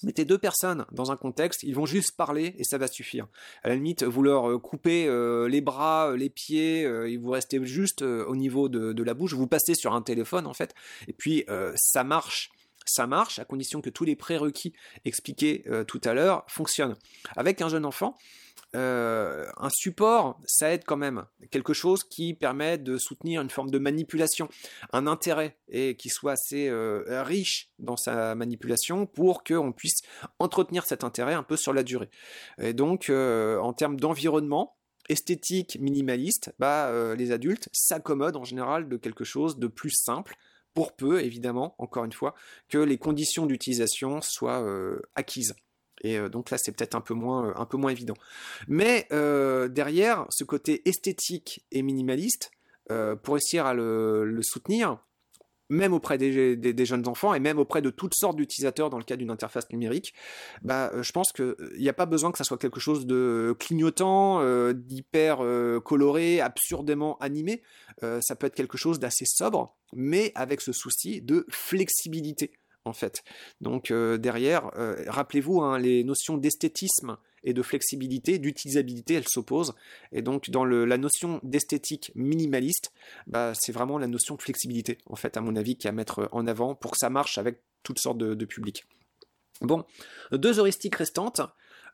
Mettez 0.04 0.26
deux 0.26 0.38
personnes 0.38 0.86
dans 0.92 1.12
un 1.12 1.18
contexte, 1.18 1.64
ils 1.64 1.76
vont 1.76 1.86
juste 1.86 2.16
parler 2.16 2.56
et 2.58 2.64
ça 2.64 2.78
va 2.78 2.88
suffire. 2.88 3.28
À 3.64 3.70
la 3.70 3.76
limite, 3.76 4.04
vous 4.04 4.22
leur 4.22 4.62
coupez 4.62 5.08
les 5.50 5.62
bras, 5.62 6.16
les 6.16 6.30
pieds, 6.30 7.16
vous 7.18 7.32
restez 7.32 7.64
juste 7.66 8.02
au 8.02 8.36
niveau 8.36 8.70
de, 8.70 9.04
la 9.04 9.14
bouche, 9.14 9.34
vous 9.34 9.48
passez 9.48 9.76
sur 9.76 9.94
un 9.94 10.02
téléphone 10.02 10.48
en 10.48 10.54
fait, 10.54 10.74
et 11.08 11.14
puis 11.14 11.46
ça 11.76 12.04
marche 12.04 12.52
ça 12.86 13.08
marche 13.08 13.40
à 13.40 13.46
condition 13.46 13.82
que 13.82 13.90
tous 13.90 14.06
les 14.06 14.16
prérequis 14.16 14.74
expliqués 15.04 15.64
euh, 15.68 15.84
tout 15.84 16.02
à 16.04 16.14
l'heure 16.14 16.46
fonctionnent. 16.48 16.96
Avec 17.36 17.62
un 17.62 17.70
jeune 17.70 17.86
enfant, 17.86 18.16
euh, 18.76 19.46
un 19.58 19.70
support, 19.70 20.40
ça 20.46 20.72
aide 20.72 20.84
quand 20.86 20.98
même. 20.98 21.26
Quelque 21.50 21.74
chose 21.74 22.04
qui 22.04 22.34
permet 22.34 22.78
de 22.78 22.98
soutenir 22.98 23.42
une 23.42 23.50
forme 23.50 23.72
de 23.72 23.80
manipulation, 23.80 24.50
un 24.94 25.08
intérêt, 25.08 25.58
et 25.70 25.96
qui 25.96 26.10
soit 26.10 26.34
assez 26.34 26.68
euh, 26.68 27.24
riche 27.24 27.70
dans 27.80 27.98
sa 27.98 28.36
manipulation 28.36 29.06
pour 29.06 29.44
qu'on 29.44 29.72
puisse 29.72 30.02
entretenir 30.40 30.86
cet 30.86 31.04
intérêt 31.04 31.34
un 31.34 31.44
peu 31.44 31.58
sur 31.58 31.74
la 31.74 31.84
durée. 31.84 32.10
Et 32.62 32.74
donc, 32.74 33.10
en 33.10 33.74
termes 33.74 34.00
d'environnement, 34.00 34.76
esthétique 35.10 35.78
minimaliste, 35.80 36.54
bah, 36.60 37.16
les 37.16 37.32
adultes 37.32 37.70
s'accommodent 37.72 38.38
en 38.38 38.44
général 38.44 38.88
de 38.90 38.98
quelque 38.98 39.24
chose 39.24 39.58
de 39.58 39.68
plus 39.68 39.92
simple, 39.92 40.36
pour 40.76 40.92
peu, 40.92 41.24
évidemment, 41.24 41.74
encore 41.80 42.06
une 42.06 42.12
fois, 42.12 42.36
que 42.70 42.78
les 42.78 43.00
conditions 43.00 43.48
d'utilisation 43.48 44.22
soient 44.22 44.62
euh, 44.62 45.02
acquises. 45.16 45.56
Et 46.06 46.20
euh, 46.20 46.30
donc 46.30 46.52
là, 46.52 46.58
c'est 46.60 46.72
peut-être 46.72 46.96
un, 46.96 47.02
peu 47.02 47.16
moins, 47.16 47.54
euh, 47.58 47.88
évident. 47.90 48.14
Mais 48.68 49.08
derrière, 49.10 50.26
ce 50.30 50.44
côté 50.44 50.88
esthétique 50.88 51.66
et 51.72 51.82
minimaliste, 51.82 52.52
pour 53.24 53.34
réussir 53.34 53.66
à 53.66 53.74
le, 53.74 54.40
soutenir, 54.44 55.00
même 55.70 55.94
auprès 55.94 56.20
des, 56.20 56.86
jeunes 56.86 57.08
enfants 57.08 57.34
et 57.34 57.40
même 57.40 57.58
auprès 57.58 57.82
de 57.82 57.90
toutes 57.90 58.14
sortes 58.14 58.36
d'utilisateurs 58.38 58.92
dans 58.92 59.00
le 59.00 59.04
cas 59.04 59.16
d'une 59.16 59.32
interface 59.32 59.70
numérique, 59.72 60.14
bah, 60.62 60.92
je 61.02 61.12
pense 61.12 61.32
qu'il 61.32 61.56
n'y 61.80 61.90
a 61.90 61.94
pas 61.94 62.06
besoin 62.06 62.32
que 62.32 62.38
ça 62.38 62.44
soit 62.44 62.60
quelque 62.60 62.80
chose 62.80 63.08
de 63.08 63.56
clignotant, 63.60 64.44
d'hyper 64.74 65.40
coloré, 65.84 66.42
absurdément 66.42 67.18
animé. 67.18 67.64
ça 68.02 68.36
peut 68.36 68.48
être 68.48 68.56
quelque 68.56 68.78
chose 68.78 69.00
d'assez 69.00 69.26
sobre, 69.26 69.76
mais 69.94 70.32
avec 70.36 70.62
ce 70.62 70.72
souci 70.72 71.22
de 71.22 71.46
flexibilité 71.50 72.52
en 72.86 72.94
fait. 72.94 73.24
Donc 73.62 73.92
euh, 73.92 74.18
derrière, 74.18 74.72
euh, 74.78 75.04
rappelez-vous, 75.08 75.62
hein, 75.62 75.78
les 75.78 76.04
notions 76.04 76.38
d'esthétisme 76.38 77.18
et 77.44 77.54
de 77.54 77.62
flexibilité, 77.62 78.40
d'utilisabilité, 78.40 79.16
elles 79.16 79.28
s'opposent. 79.28 79.76
Et 80.12 80.22
donc 80.22 80.50
dans 80.50 80.66
la 80.66 80.98
notion 80.98 81.40
d'esthétique 81.44 82.12
minimaliste, 82.16 82.92
bah, 83.28 83.54
c'est 83.54 83.72
vraiment 83.72 83.98
la 83.98 84.08
notion 84.08 84.36
de 84.36 84.42
flexibilité, 84.42 84.98
en 85.06 85.16
fait, 85.16 85.38
à 85.38 85.42
mon 85.42 85.56
avis, 85.56 85.76
qui 85.76 85.88
à 85.88 85.92
mettre 85.92 86.30
en 86.32 86.48
avant 86.48 86.74
pour 86.74 86.92
que 86.92 86.98
ça 86.98 87.10
marche 87.10 87.38
avec 87.38 87.60
toutes 87.84 88.00
sortes 88.00 88.18
de, 88.18 88.34
de 88.34 88.46
publics. 88.46 88.86
Bon, 89.62 89.86
deux 90.32 90.60
heuristiques 90.60 90.96
restantes. 90.96 91.42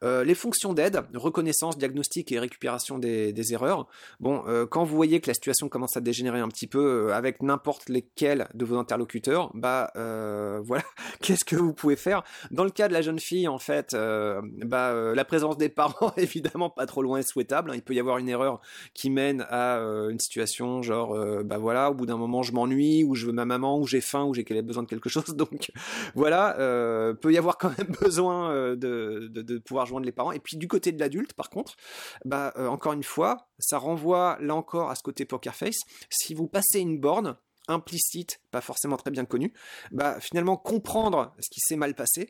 Euh, 0.03 0.23
les 0.23 0.33
fonctions 0.33 0.73
d'aide, 0.73 1.03
reconnaissance, 1.13 1.77
diagnostic 1.77 2.31
et 2.31 2.39
récupération 2.39 2.97
des, 2.97 3.53
erreurs. 3.53 3.87
Bon, 4.19 4.43
euh, 4.47 4.65
quand 4.65 4.83
vous 4.83 4.95
voyez 4.95 5.19
que 5.19 5.27
la 5.27 5.33
situation 5.33 5.67
commence 5.67 5.97
à 5.97 6.01
dégénérer 6.01 6.39
un 6.39 6.47
petit 6.47 6.67
peu 6.67 7.07
euh, 7.09 7.13
avec 7.13 7.41
n'importe 7.41 7.89
lesquels 7.89 8.47
de 8.53 8.65
vos 8.65 8.77
interlocuteurs, 8.77 9.51
bah 9.53 9.91
voilà, 10.63 10.83
qu'est-ce 11.21 11.45
que 11.45 11.55
vous 11.55 11.73
pouvez 11.73 11.95
faire? 11.95 12.23
Dans 12.49 12.63
le 12.63 12.69
cas 12.69 12.87
de 12.87 12.93
la 12.93 13.01
jeune 13.01 13.19
fille, 13.19 13.47
en 13.47 13.59
fait, 13.59 13.95
bah 13.95 15.13
la 15.13 15.25
présence 15.25 15.57
des 15.57 15.69
parents 15.69 16.13
évidemment 16.17 16.69
pas 16.69 16.85
trop 16.85 17.01
loin 17.01 17.19
est 17.19 17.27
souhaitable. 17.27 17.71
Hein. 17.71 17.75
Il 17.75 17.81
peut 17.81 17.93
y 17.93 17.99
avoir 17.99 18.17
une 18.17 18.29
erreur 18.29 18.61
qui 18.93 19.09
mène 19.09 19.45
à 19.49 19.77
une 20.09 20.19
situation 20.19 20.81
genre 20.81 21.17
bah 21.43 21.57
voilà, 21.57 21.91
au 21.91 21.93
bout 21.93 22.05
d'un 22.05 22.17
moment 22.17 22.43
je 22.43 22.53
m'ennuie 22.53 23.03
ou 23.03 23.15
je 23.15 23.25
veux 23.25 23.31
ma 23.31 23.45
maman 23.45 23.79
ou 23.79 23.87
j'ai 23.87 24.01
faim 24.01 24.23
ou 24.23 24.33
j'ai 24.33 24.43
besoin 24.61 24.83
de 24.83 24.87
quelque 24.87 25.09
chose. 25.09 25.25
Donc 25.35 25.71
voilà, 26.15 26.55
peut 27.21 27.33
y 27.33 27.37
avoir 27.37 27.57
quand 27.57 27.75
même 27.77 27.93
besoin 28.01 28.75
de, 28.75 29.29
de, 29.31 29.41
de 29.41 29.57
pouvoir 29.57 29.85
les 29.99 30.11
parents. 30.11 30.31
Et 30.31 30.39
puis 30.39 30.57
du 30.57 30.67
côté 30.67 30.91
de 30.91 30.99
l'adulte, 30.99 31.33
par 31.33 31.49
contre, 31.49 31.75
bah, 32.25 32.53
euh, 32.57 32.67
encore 32.67 32.93
une 32.93 33.03
fois, 33.03 33.49
ça 33.59 33.77
renvoie 33.77 34.37
là 34.41 34.55
encore 34.55 34.89
à 34.89 34.95
ce 34.95 35.03
côté 35.03 35.25
poker 35.25 35.55
face. 35.55 35.79
Si 36.09 36.33
vous 36.33 36.47
passez 36.47 36.79
une 36.79 36.99
borne, 36.99 37.37
implicite, 37.67 38.41
pas 38.51 38.61
forcément 38.61 38.97
très 38.97 39.11
bien 39.11 39.25
connue, 39.25 39.53
bah 39.91 40.19
finalement 40.19 40.57
comprendre 40.57 41.33
ce 41.39 41.49
qui 41.49 41.59
s'est 41.59 41.75
mal 41.75 41.93
passé 41.93 42.29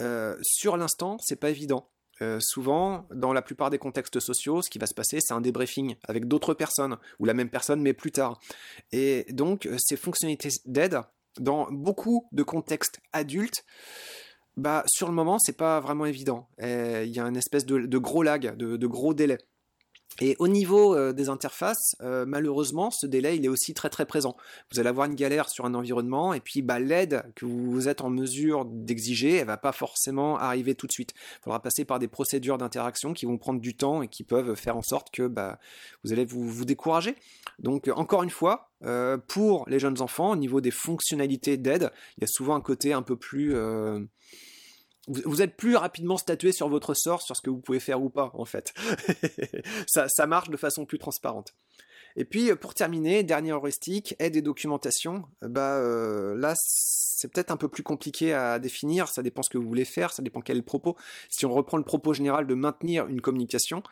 euh, 0.00 0.36
sur 0.42 0.76
l'instant, 0.76 1.18
c'est 1.20 1.36
pas 1.36 1.50
évident. 1.50 1.90
Euh, 2.20 2.38
souvent, 2.40 3.06
dans 3.14 3.32
la 3.32 3.42
plupart 3.42 3.70
des 3.70 3.78
contextes 3.78 4.18
sociaux, 4.18 4.60
ce 4.62 4.70
qui 4.70 4.78
va 4.78 4.86
se 4.86 4.94
passer, 4.94 5.20
c'est 5.20 5.34
un 5.34 5.40
débriefing 5.40 5.94
avec 6.08 6.26
d'autres 6.26 6.54
personnes, 6.54 6.96
ou 7.20 7.24
la 7.24 7.34
même 7.34 7.50
personne, 7.50 7.80
mais 7.80 7.92
plus 7.92 8.10
tard. 8.10 8.40
Et 8.90 9.26
donc, 9.30 9.68
ces 9.78 9.96
fonctionnalités 9.96 10.48
d'aide, 10.64 11.00
dans 11.38 11.68
beaucoup 11.70 12.26
de 12.32 12.42
contextes 12.42 13.00
adultes, 13.12 13.64
bah, 14.58 14.82
sur 14.86 15.08
le 15.08 15.14
moment, 15.14 15.38
c'est 15.38 15.56
pas 15.56 15.80
vraiment 15.80 16.04
évident. 16.04 16.48
Il 16.60 17.06
y 17.06 17.20
a 17.20 17.24
une 17.24 17.36
espèce 17.36 17.64
de, 17.64 17.98
gros 17.98 18.22
lag, 18.22 18.56
de, 18.56 18.86
gros 18.86 19.14
délai. 19.14 19.38
Et 20.20 20.34
au 20.40 20.48
niveau 20.48 20.96
euh, 20.96 21.12
des 21.12 21.28
interfaces, 21.28 21.94
euh, 22.00 22.24
malheureusement, 22.26 22.90
ce 22.90 23.06
délai 23.06 23.36
il 23.36 23.44
est 23.44 23.48
aussi 23.48 23.72
très 23.72 23.88
très 23.88 24.04
présent. 24.04 24.36
Vous 24.72 24.80
allez 24.80 24.88
avoir 24.88 25.06
une 25.06 25.14
galère 25.14 25.48
sur 25.48 25.64
un 25.64 25.74
environnement 25.74 26.34
et 26.34 26.40
puis 26.40 26.60
bah, 26.60 26.80
l'aide 26.80 27.22
que 27.36 27.46
vous 27.46 27.88
êtes 27.88 28.00
en 28.00 28.10
mesure 28.10 28.64
d'exiger, 28.64 29.36
elle 29.36 29.46
va 29.46 29.58
pas 29.58 29.70
forcément 29.70 30.36
arriver 30.36 30.74
tout 30.74 30.88
de 30.88 30.92
suite. 30.92 31.12
Il 31.14 31.44
faudra 31.44 31.62
passer 31.62 31.84
par 31.84 32.00
des 32.00 32.08
procédures 32.08 32.58
d'interaction 32.58 33.12
qui 33.12 33.26
vont 33.26 33.38
prendre 33.38 33.60
du 33.60 33.76
temps 33.76 34.02
et 34.02 34.08
qui 34.08 34.24
peuvent 34.24 34.56
faire 34.56 34.76
en 34.76 34.82
sorte 34.82 35.10
que 35.12 35.28
bah, 35.28 35.60
vous 36.02 36.12
allez 36.12 36.24
vous, 36.24 36.48
vous 36.48 36.64
décourager. 36.64 37.14
Donc 37.60 37.88
encore 37.94 38.24
une 38.24 38.30
fois, 38.30 38.72
euh, 38.84 39.18
pour 39.18 39.68
les 39.68 39.78
jeunes 39.78 40.00
enfants, 40.00 40.30
au 40.30 40.36
niveau 40.36 40.60
des 40.60 40.72
fonctionnalités 40.72 41.58
d'aide, 41.58 41.92
il 42.16 42.22
y 42.22 42.24
a 42.24 42.28
souvent 42.28 42.56
un 42.56 42.60
côté 42.60 42.92
un 42.92 43.02
peu 43.02 43.14
plus 43.14 43.54
vous, 45.08 45.42
êtes 45.42 45.56
plus 45.56 45.76
rapidement 45.76 46.16
statué 46.16 46.52
sur 46.52 46.68
votre 46.68 46.94
sort, 46.94 47.22
sur 47.22 47.36
ce 47.36 47.42
que 47.42 47.50
vous 47.50 47.60
pouvez 47.60 47.80
faire 47.80 48.02
ou 48.02 48.10
pas, 48.10 48.30
en 48.34 48.44
fait. 48.44 48.74
ça, 49.86 50.26
marche 50.26 50.50
de 50.50 50.56
façon 50.56 50.84
plus 50.84 50.98
transparente. 50.98 51.54
Et 52.16 52.24
puis, 52.24 52.54
pour 52.56 52.74
terminer, 52.74 53.22
dernier 53.22 53.52
heuristique, 53.52 54.14
aide 54.18 54.36
et 54.36 54.42
documentation. 54.42 55.24
Bah, 55.42 55.76
euh, 55.76 56.34
là, 56.36 56.54
c'est 56.56 57.32
peut-être 57.32 57.50
un 57.50 57.56
peu 57.56 57.68
plus 57.68 57.82
compliqué 57.82 58.32
à 58.32 58.58
définir, 58.58 59.08
ça 59.08 59.22
dépend 59.22 59.42
ce 59.42 59.50
que 59.50 59.58
vous 59.58 59.66
voulez 59.66 59.84
faire, 59.84 60.12
ça 60.12 60.22
dépend 60.22 60.40
quel 60.40 60.62
propos. 60.62 60.96
Si 61.28 61.46
on 61.46 61.52
reprend 61.52 61.76
le 61.76 61.84
propos 61.84 62.12
général 62.12 62.46
de 62.46 62.54
maintenir 62.54 63.06
une 63.06 63.20
communication, 63.20 63.82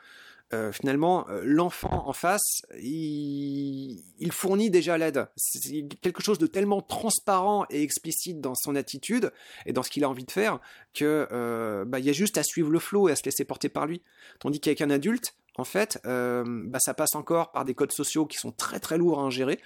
euh, 0.53 0.71
finalement, 0.71 1.29
euh, 1.29 1.41
l'enfant 1.45 2.07
en 2.07 2.13
face, 2.13 2.63
il, 2.81 4.01
fournit 4.31 4.71
déjà 4.71 4.97
l'aide. 4.97 5.27
C'est 5.37 5.89
quelque 6.01 6.23
chose 6.23 6.39
de 6.39 6.47
tellement 6.47 6.83
transparent 6.83 7.67
et 7.71 7.83
explicite 7.83 8.41
dans 8.41 8.55
son 8.55 8.77
attitude 8.77 9.33
et 9.65 9.73
dans 9.73 9.83
ce 9.83 9.91
qu'il 9.91 10.05
a 10.05 10.09
envie 10.09 10.25
de 10.25 10.31
faire 10.31 10.61
que 10.95 11.27
euh, 11.33 11.85
bah, 11.85 11.99
y 11.99 12.11
a 12.11 12.13
juste 12.13 12.39
à 12.39 12.45
suivre 12.45 12.71
le 12.71 12.79
flot 12.79 13.09
et 13.09 13.13
à 13.13 13.17
se 13.17 13.25
laisser 13.25 13.45
porter 13.45 13.69
par 13.69 13.87
lui. 13.87 14.03
Tandis 14.39 14.61
qu'avec 14.61 14.81
un 14.83 14.91
adulte, 14.91 15.35
en 15.59 15.65
fait, 15.65 15.99
euh, 16.07 16.45
bah, 16.47 16.79
ça 16.79 16.95
passe 16.95 17.15
encore 17.15 17.53
par 17.53 17.65
des 17.65 17.75
codes 17.75 17.93
sociaux 17.93 18.27
qui 18.27 18.37
sont 18.39 18.53
très 18.53 18.79
très 18.79 18.99
lourds 18.99 19.21
à 19.21 19.23
ingérer, 19.23 19.59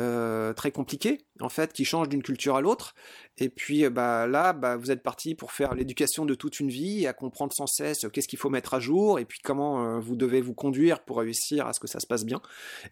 euh, 0.00 0.52
très 0.52 0.70
compliqués, 0.70 1.26
en 1.40 1.48
fait, 1.48 1.72
qui 1.72 1.84
changent 1.84 2.08
d'une 2.08 2.22
culture 2.22 2.56
à 2.56 2.60
l'autre. 2.60 2.94
Et 3.38 3.48
puis 3.48 3.84
euh, 3.84 3.90
bah, 3.90 4.26
là, 4.26 4.52
bah, 4.52 4.76
vous 4.76 4.90
êtes 4.90 5.02
parti 5.02 5.34
pour 5.34 5.52
faire 5.52 5.74
l'éducation 5.74 6.24
de 6.24 6.34
toute 6.34 6.60
une 6.60 6.68
vie, 6.68 7.06
à 7.06 7.12
comprendre 7.12 7.52
sans 7.52 7.66
cesse 7.66 8.06
qu'est-ce 8.12 8.28
qu'il 8.28 8.38
faut 8.38 8.50
mettre 8.50 8.74
à 8.74 8.80
jour, 8.80 9.18
et 9.18 9.24
puis 9.24 9.40
comment 9.42 10.00
vous 10.00 10.16
devez 10.16 10.40
vous 10.40 10.54
conduire 10.54 11.00
pour 11.00 11.18
réussir 11.18 11.66
à 11.66 11.72
ce 11.72 11.80
que 11.80 11.86
ça 11.86 12.00
se 12.00 12.06
passe 12.06 12.24
bien. 12.24 12.40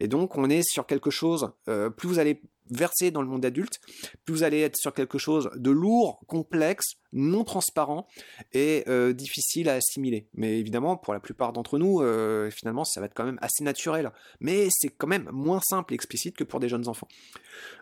Et 0.00 0.08
donc, 0.08 0.36
on 0.36 0.48
est 0.48 0.62
sur 0.62 0.86
quelque 0.86 1.10
chose, 1.10 1.52
plus 1.96 2.08
vous 2.08 2.18
allez 2.18 2.40
verser 2.70 3.10
dans 3.10 3.22
le 3.22 3.28
monde 3.28 3.44
adulte, 3.44 3.80
plus 4.24 4.34
vous 4.34 4.42
allez 4.42 4.60
être 4.60 4.76
sur 4.76 4.94
quelque 4.94 5.18
chose 5.18 5.50
de 5.54 5.70
lourd, 5.70 6.20
complexe, 6.26 6.94
non 7.12 7.44
transparent 7.44 8.06
et 8.52 8.84
euh, 8.88 9.12
difficile 9.12 9.68
à 9.68 9.74
assimiler. 9.74 10.28
Mais 10.34 10.58
évidemment, 10.58 10.96
pour 10.96 11.12
la 11.12 11.20
plupart 11.20 11.52
d'entre 11.52 11.78
nous, 11.78 12.00
euh, 12.00 12.50
finalement, 12.50 12.84
ça 12.84 13.00
va 13.00 13.06
être 13.06 13.14
quand 13.14 13.24
même 13.24 13.38
assez 13.40 13.62
naturel. 13.62 14.12
Mais 14.40 14.68
c'est 14.70 14.88
quand 14.88 15.06
même 15.06 15.28
moins 15.32 15.60
simple 15.60 15.92
et 15.92 15.96
explicite 15.96 16.36
que 16.36 16.44
pour 16.44 16.60
des 16.60 16.68
jeunes 16.68 16.88
enfants. 16.88 17.08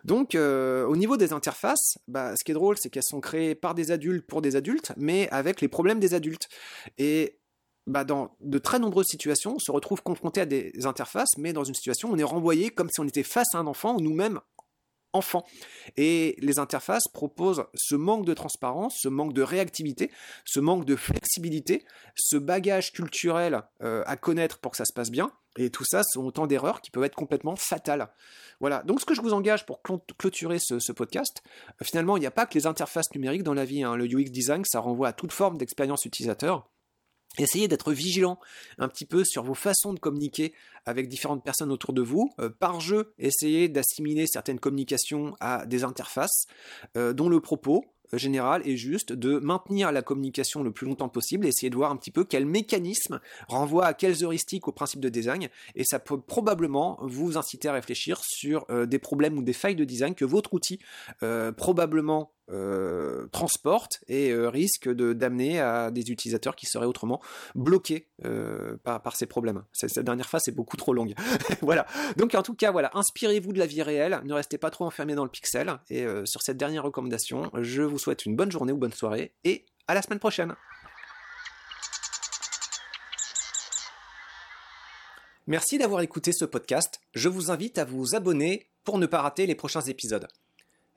Donc, 0.03 0.35
euh, 0.35 0.85
au 0.85 0.95
niveau 0.95 1.17
des 1.17 1.33
interfaces, 1.33 1.97
bah, 2.07 2.35
ce 2.35 2.43
qui 2.43 2.51
est 2.51 2.55
drôle, 2.55 2.77
c'est 2.77 2.89
qu'elles 2.89 3.03
sont 3.03 3.21
créées 3.21 3.55
par 3.55 3.73
des 3.73 3.91
adultes 3.91 4.25
pour 4.27 4.41
des 4.41 4.55
adultes, 4.55 4.93
mais 4.97 5.27
avec 5.29 5.61
les 5.61 5.67
problèmes 5.67 5.99
des 5.99 6.13
adultes. 6.13 6.47
Et 6.97 7.39
bah, 7.85 8.05
dans 8.05 8.35
de 8.39 8.57
très 8.59 8.79
nombreuses 8.79 9.07
situations, 9.07 9.55
on 9.55 9.59
se 9.59 9.71
retrouve 9.71 10.01
confronté 10.01 10.41
à 10.41 10.45
des 10.45 10.71
interfaces, 10.85 11.37
mais 11.37 11.51
dans 11.51 11.65
une 11.65 11.73
situation 11.73 12.09
on 12.09 12.17
est 12.17 12.23
renvoyé 12.23 12.69
comme 12.69 12.89
si 12.89 13.01
on 13.01 13.07
était 13.07 13.23
face 13.23 13.53
à 13.55 13.57
un 13.57 13.67
enfant 13.67 13.95
ou 13.95 13.99
nous-mêmes 13.99 14.39
enfant. 15.13 15.45
Et 15.97 16.35
les 16.39 16.59
interfaces 16.59 17.07
proposent 17.07 17.65
ce 17.73 17.95
manque 17.95 18.25
de 18.25 18.33
transparence, 18.33 18.97
ce 18.99 19.07
manque 19.07 19.33
de 19.33 19.41
réactivité, 19.41 20.11
ce 20.45 20.59
manque 20.59 20.85
de 20.85 20.95
flexibilité, 20.95 21.85
ce 22.15 22.37
bagage 22.37 22.91
culturel 22.91 23.63
euh, 23.81 24.03
à 24.05 24.17
connaître 24.17 24.59
pour 24.59 24.71
que 24.71 24.77
ça 24.77 24.85
se 24.85 24.93
passe 24.93 25.11
bien. 25.11 25.31
Et 25.57 25.69
tout 25.69 25.85
ça 25.85 26.01
sont 26.03 26.23
autant 26.23 26.47
d'erreurs 26.47 26.81
qui 26.81 26.89
peuvent 26.89 27.03
être 27.03 27.15
complètement 27.15 27.55
fatales. 27.55 28.09
Voilà, 28.59 28.81
donc 28.83 28.99
ce 28.99 29.05
que 29.05 29.13
je 29.13 29.21
vous 29.21 29.33
engage 29.33 29.65
pour 29.65 29.81
clôturer 30.17 30.57
ce, 30.57 30.91
podcast, 30.91 31.43
euh, 31.69 31.85
finalement, 31.85 32.17
il 32.17 32.21
n'y 32.21 32.25
a 32.25 32.31
pas 32.31 32.45
que 32.45 32.55
les 32.55 32.65
interfaces 32.65 33.13
numériques 33.13 33.43
dans 33.43 33.53
la 33.53 33.65
vie. 33.65 33.83
Hein. 33.83 33.95
Le 33.95 34.05
UX 34.05 34.31
design, 34.31 34.63
ça 34.65 34.79
renvoie 34.79 35.09
à 35.09 35.13
toute 35.13 35.31
forme 35.31 35.57
d'expérience 35.57 36.05
utilisateur. 36.05 36.67
Essayez 37.39 37.67
d'être 37.67 37.93
vigilant 37.93 38.39
un 38.77 38.87
petit 38.87 39.05
peu 39.05 39.23
sur 39.23 39.43
vos 39.43 39.55
façons 39.55 39.93
de 39.93 39.99
communiquer 39.99 40.53
avec 40.85 41.07
différentes 41.07 41.43
personnes 41.43 41.71
autour 41.71 41.93
de 41.93 42.01
vous. 42.03 42.31
Euh, 42.39 42.49
par 42.49 42.79
jeu, 42.79 43.13
essayez 43.17 43.69
d'assimiler 43.69 44.27
certaines 44.27 44.59
communications 44.59 45.35
à 45.39 45.65
des 45.65 45.83
interfaces 45.83 46.45
euh, 46.95 47.11
dont 47.13 47.29
le 47.29 47.39
propos 47.39 47.85
euh, 48.13 48.19
général 48.19 48.61
est 48.67 48.77
juste 48.77 49.13
de 49.13 49.39
maintenir 49.39 49.91
la 49.91 50.03
communication 50.03 50.61
le 50.61 50.71
plus 50.71 50.85
longtemps 50.85 51.09
possible 51.09 51.47
essayer 51.47 51.71
de 51.71 51.75
voir 51.75 51.89
un 51.89 51.95
petit 51.95 52.11
peu 52.11 52.23
quel 52.23 52.45
mécanisme 52.45 53.19
renvoie 53.47 53.87
à 53.87 53.93
quelles 53.95 54.23
heuristiques 54.23 54.67
au 54.67 54.71
principe 54.71 54.99
de 54.99 55.09
design 55.09 55.49
et 55.73 55.83
ça 55.83 55.97
peut 55.97 56.21
probablement 56.21 56.99
vous 57.01 57.37
inciter 57.37 57.67
à 57.67 57.73
réfléchir 57.73 58.21
sur 58.23 58.67
des 58.85 58.99
problèmes 58.99 59.37
ou 59.37 59.41
des 59.41 59.53
failles 59.53 59.75
de 59.75 59.85
design 59.85 60.13
que 60.15 60.25
votre 60.25 60.53
outil 60.53 60.79
probablement 61.57 62.31
euh, 62.51 63.27
transporte 63.31 64.03
et 64.07 64.31
euh, 64.31 64.49
risque 64.49 64.89
de 64.89 65.13
d'amener 65.13 65.61
à 65.61 65.91
des 65.91 66.11
utilisateurs 66.11 66.57
qui 66.57 66.65
seraient 66.65 66.85
autrement 66.85 67.21
bloqués 67.55 68.09
euh, 68.25 68.75
par, 68.83 69.15
ces 69.15 69.27
problèmes. 69.27 69.63
Cette, 69.71 69.97
dernière 69.99 70.27
phase 70.27 70.47
est 70.49 70.51
beaucoup 70.51 70.75
trop 70.75 70.93
longue. 70.93 71.13
voilà. 71.61 71.85
Donc 72.17 72.35
en 72.35 72.43
tout 72.43 72.53
cas, 72.53 72.71
voilà, 72.71 72.91
inspirez-vous 72.95 73.53
de 73.53 73.59
la 73.59 73.65
vie 73.65 73.81
réelle, 73.81 74.19
ne 74.25 74.33
restez 74.33 74.57
pas 74.57 74.71
trop 74.71 74.83
enfermé 74.85 75.15
dans 75.15 75.23
le 75.23 75.29
pixel. 75.29 75.79
Et 75.89 76.05
sur 76.25 76.41
cette 76.41 76.57
dernière 76.57 76.83
recommandation, 76.83 77.49
je 77.61 77.81
vous 77.81 77.97
souhaite 77.97 78.25
une 78.25 78.35
bonne 78.35 78.51
journée 78.51 78.73
ou 78.73 78.77
bonne 78.77 78.93
soirée 78.93 79.33
et 79.43 79.65
à 79.87 79.93
la 79.93 80.01
semaine 80.01 80.19
prochaine. 80.19 80.55
Merci 85.47 85.77
d'avoir 85.77 86.01
écouté 86.01 86.31
ce 86.33 86.45
podcast. 86.45 87.01
Je 87.13 87.29
vous 87.29 87.51
invite 87.51 87.77
à 87.77 87.85
vous 87.85 88.15
abonner 88.15 88.69
pour 88.83 88.97
ne 88.97 89.05
pas 89.05 89.21
rater 89.21 89.45
les 89.45 89.55
prochains 89.55 89.81
épisodes. 89.81 90.27